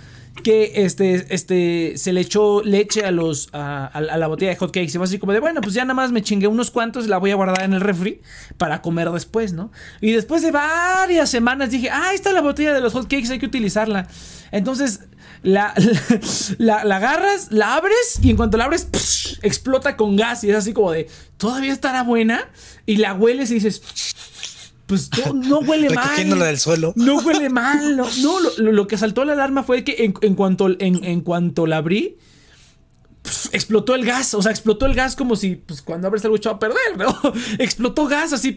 [0.43, 4.91] que este, este, se le echó leche a los, a, a la botella de hotcakes.
[4.93, 7.17] Y fue así como de, bueno, pues ya nada más me chingué unos cuantos, la
[7.17, 8.21] voy a guardar en el refri
[8.57, 9.71] para comer después, ¿no?
[10.01, 13.39] Y después de varias semanas dije, ah, ahí está la botella de los hotcakes, hay
[13.39, 14.07] que utilizarla.
[14.51, 15.01] Entonces,
[15.43, 15.73] la,
[16.57, 18.87] la, la, agarras, la abres y en cuanto la abres,
[19.41, 21.07] explota con gas y es así como de,
[21.37, 22.49] ¿todavía estará buena?
[22.85, 23.81] Y la hueles y dices,
[24.89, 26.39] pues no, huele mal.
[26.39, 26.93] del suelo.
[26.95, 27.95] No huele mal.
[27.95, 28.09] No,
[28.57, 32.17] lo, que saltó la alarma fue que en, cuanto, en, cuanto la abrí,
[33.51, 34.33] explotó el gas.
[34.33, 37.15] O sea, explotó el gas como si pues, cuando abres algo echado a perder, ¿no?
[37.59, 38.55] explotó gas así.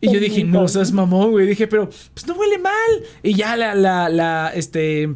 [0.00, 1.48] y yo dije, no seas mamón, güey.
[1.48, 3.02] Dije, pero pues no huele mal.
[3.24, 5.12] Y ya la, la, la, este.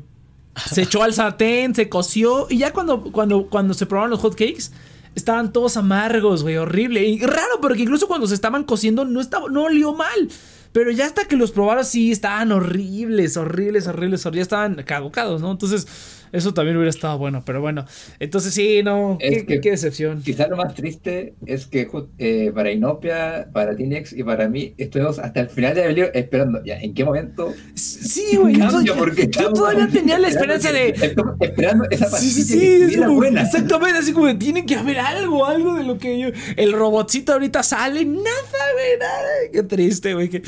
[0.73, 2.49] Se echó al sartén, se coció.
[2.51, 4.73] Y ya cuando, cuando, cuando se probaron los hot cakes
[5.15, 7.05] estaban todos amargos, güey, horrible.
[7.05, 10.29] Y raro, porque incluso cuando se estaban cociendo no, estaba, no olió mal.
[10.73, 14.37] Pero ya hasta que los probaron sí estaban horribles, horribles, horribles, horribles.
[14.37, 15.51] Ya estaban cagocados, ¿no?
[15.51, 15.87] Entonces
[16.33, 17.85] eso también hubiera estado bueno, pero bueno.
[18.19, 20.23] Entonces sí, no, qué, qué, decepción.
[20.23, 25.19] Quizá lo más triste es que eh, para Inopia, para Tinex y para mí estuvimos
[25.19, 27.53] hasta el final de película esperando, ya, ¿en qué momento?
[27.75, 28.57] Sí, güey.
[28.57, 30.95] yo todavía tenía la esperanza de...
[31.41, 33.43] Esperando esa pastilla sí, sí, buena.
[33.43, 36.29] Exactamente, así como tiene que haber algo, algo de lo que yo...
[36.57, 39.29] El robotcito ahorita sale, nada, güey, nada.
[39.53, 40.43] Qué triste, güey, que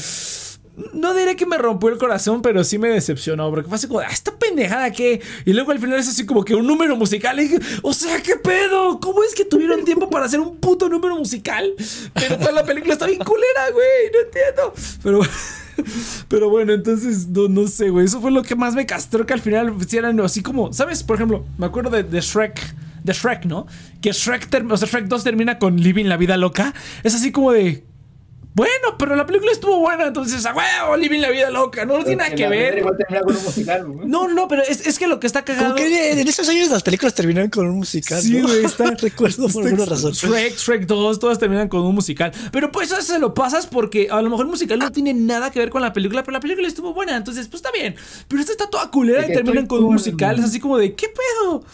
[0.95, 3.51] no diré que me rompió el corazón, pero sí me decepcionó.
[3.51, 5.21] Porque fue así como, ah, esta pendejada que.
[5.45, 7.39] Y luego al final es así como que un número musical.
[7.83, 8.99] O sea, ¿qué pedo?
[9.01, 11.75] ¿Cómo es que tuvieron tiempo para hacer un puto número musical?
[12.15, 14.11] Pero toda la película está bien culera, güey.
[14.13, 14.75] No entiendo.
[15.03, 15.21] Pero.
[16.29, 18.05] Pero bueno, entonces no, sé, güey.
[18.07, 21.03] Eso fue lo que más me castró que al final hicieran así como, ¿sabes?
[21.03, 22.61] Por ejemplo, me acuerdo de, de Shrek
[23.05, 23.67] de Shrek, ¿no?
[24.01, 26.75] Que Shrek, o sea, Shrek 2 termina con Living la vida loca.
[27.03, 27.85] Es así como de,
[28.55, 32.17] bueno, pero la película estuvo buena, entonces, a huevo, Living la vida loca, no, tiene
[32.17, 32.85] nada que ver.
[34.05, 35.75] No, no, pero es, es, que lo que está cagado.
[35.75, 38.21] que en esos años las películas terminan con un musical.
[38.21, 38.91] Sí, güey, está.
[38.91, 40.13] Recuerdo por alguna razón.
[40.13, 42.33] Shrek, Shrek 2, todas terminan con un musical.
[42.51, 45.51] Pero pues eso se lo pasas porque a lo mejor el musical no tiene nada
[45.51, 47.97] que ver con la película, pero la película estuvo buena, entonces, pues está bien.
[48.29, 51.09] Pero esta está toda culera y terminan con un musical, es así como de, ¿qué
[51.09, 51.65] pedo?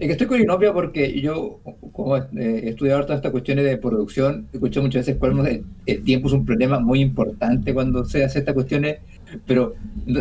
[0.00, 1.60] Es que estoy con Inopia porque yo,
[1.92, 6.28] como eh, he estudiado todas estas cuestiones de producción, escucho muchas veces cuál el, tiempo
[6.28, 9.00] es un problema muy importante cuando se hace estas cuestiones,
[9.46, 9.74] pero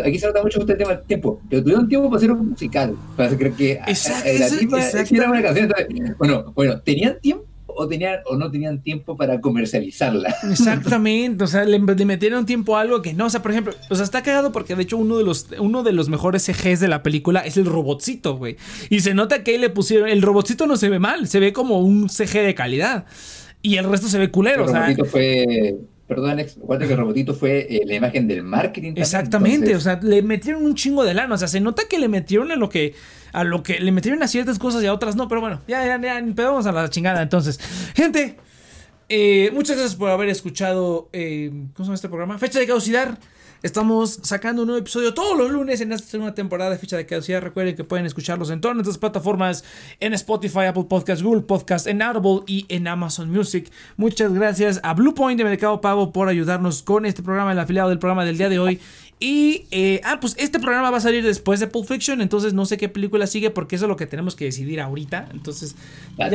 [0.03, 1.39] aquí se nota mucho el tema del tiempo.
[1.49, 5.15] Pero tuvieron tiempo para hacer un musical, para hacer que exacto, la exacto.
[5.15, 5.71] una canción.
[6.17, 7.45] bueno, bueno, tenían tiempo
[7.79, 10.35] o, tenían, o no tenían tiempo para comercializarla.
[10.51, 13.95] Exactamente, o sea, le, metieron tiempo a algo que no, o sea, por ejemplo, o
[13.95, 16.89] sea, está cagado porque de hecho uno de los, uno de los mejores CGs de
[16.89, 18.57] la película es el robotcito, güey.
[18.89, 21.53] Y se nota que ahí le pusieron, el robotcito no se ve mal, se ve
[21.53, 23.05] como un CG de calidad.
[23.61, 25.05] Y el resto se ve culero, el o sea.
[25.05, 25.77] fue
[26.09, 28.93] perdón, Alex, recuerda que el robotito fue eh, la imagen del marketing.
[28.95, 32.07] Exactamente, o sea, le metieron un chingo de lana, o sea, se nota que le
[32.07, 32.95] metieron a lo que,
[33.33, 35.85] a lo que, le metieron a ciertas cosas y a otras no, pero bueno, ya,
[35.85, 37.59] ya, ya, empezamos a la chingada entonces.
[37.95, 38.37] Gente,
[39.09, 42.37] eh, muchas gracias por haber escuchado, eh, ¿cómo se llama este programa?
[42.37, 43.17] Fecha de caducidad.
[43.61, 47.05] Estamos sacando un nuevo episodio todos los lunes en esta segunda temporada de Ficha de
[47.05, 47.41] Caducidad.
[47.41, 49.65] Recuerden que pueden escucharlos en todas nuestras plataformas,
[49.99, 53.69] en Spotify, Apple Podcasts, Google Podcasts, en Audible y en Amazon Music.
[53.97, 57.99] Muchas gracias a Bluepoint de Mercado Pago por ayudarnos con este programa, el afiliado del
[57.99, 58.79] programa del día de hoy.
[59.21, 62.65] Y, eh, ah, pues este programa va a salir después de Pulp Fiction, entonces no
[62.65, 65.27] sé qué película sigue porque eso es lo que tenemos que decidir ahorita.
[65.33, 65.75] Entonces,
[66.17, 66.29] ya,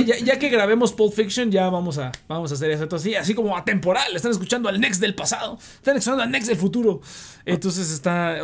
[0.00, 2.82] ya, ya, que grabemos Pulp Fiction, ya vamos a, vamos a hacer eso.
[2.82, 6.48] Entonces, sí, así como atemporal, están escuchando al Next del pasado, están escuchando al Next
[6.48, 7.02] del futuro.
[7.46, 8.38] Entonces está,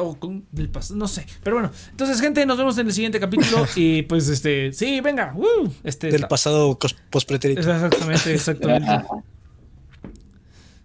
[0.53, 1.27] del pasado, no sé.
[1.43, 5.35] Pero bueno, entonces, gente, nos vemos en el siguiente capítulo y pues, este, sí, venga,
[5.35, 6.12] uh, este.
[6.12, 6.79] Del pasado
[7.11, 7.61] post-pretérito.
[7.61, 8.89] Exactamente, exactamente.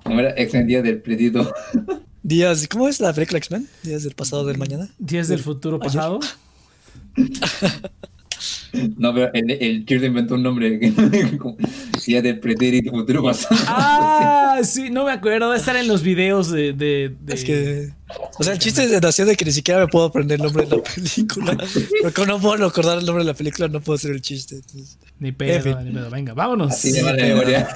[0.06, 1.54] Era extendida del pretito.
[2.24, 3.68] Días, ¿cómo es la película X-Men?
[3.84, 4.90] Días del pasado del mañana.
[5.00, 6.20] Días del futuro pasado.
[8.98, 10.80] No, pero el, el inventó un nombre.
[12.06, 13.62] Días del pretérito futuro pasado.
[13.68, 15.52] Ah, sí, no me acuerdo.
[15.52, 17.92] de estar en los videos de, de, Es que.
[18.40, 20.66] O sea, el chiste de nació de que ni siquiera me puedo aprender el nombre
[20.66, 21.58] de la película.
[22.02, 24.62] Porque no puedo recordar el nombre de la película, no puedo hacer el chiste.
[25.20, 26.10] Ni pedo, ni pedo.
[26.10, 26.72] Venga, vámonos.
[26.72, 27.68] Así de memoria.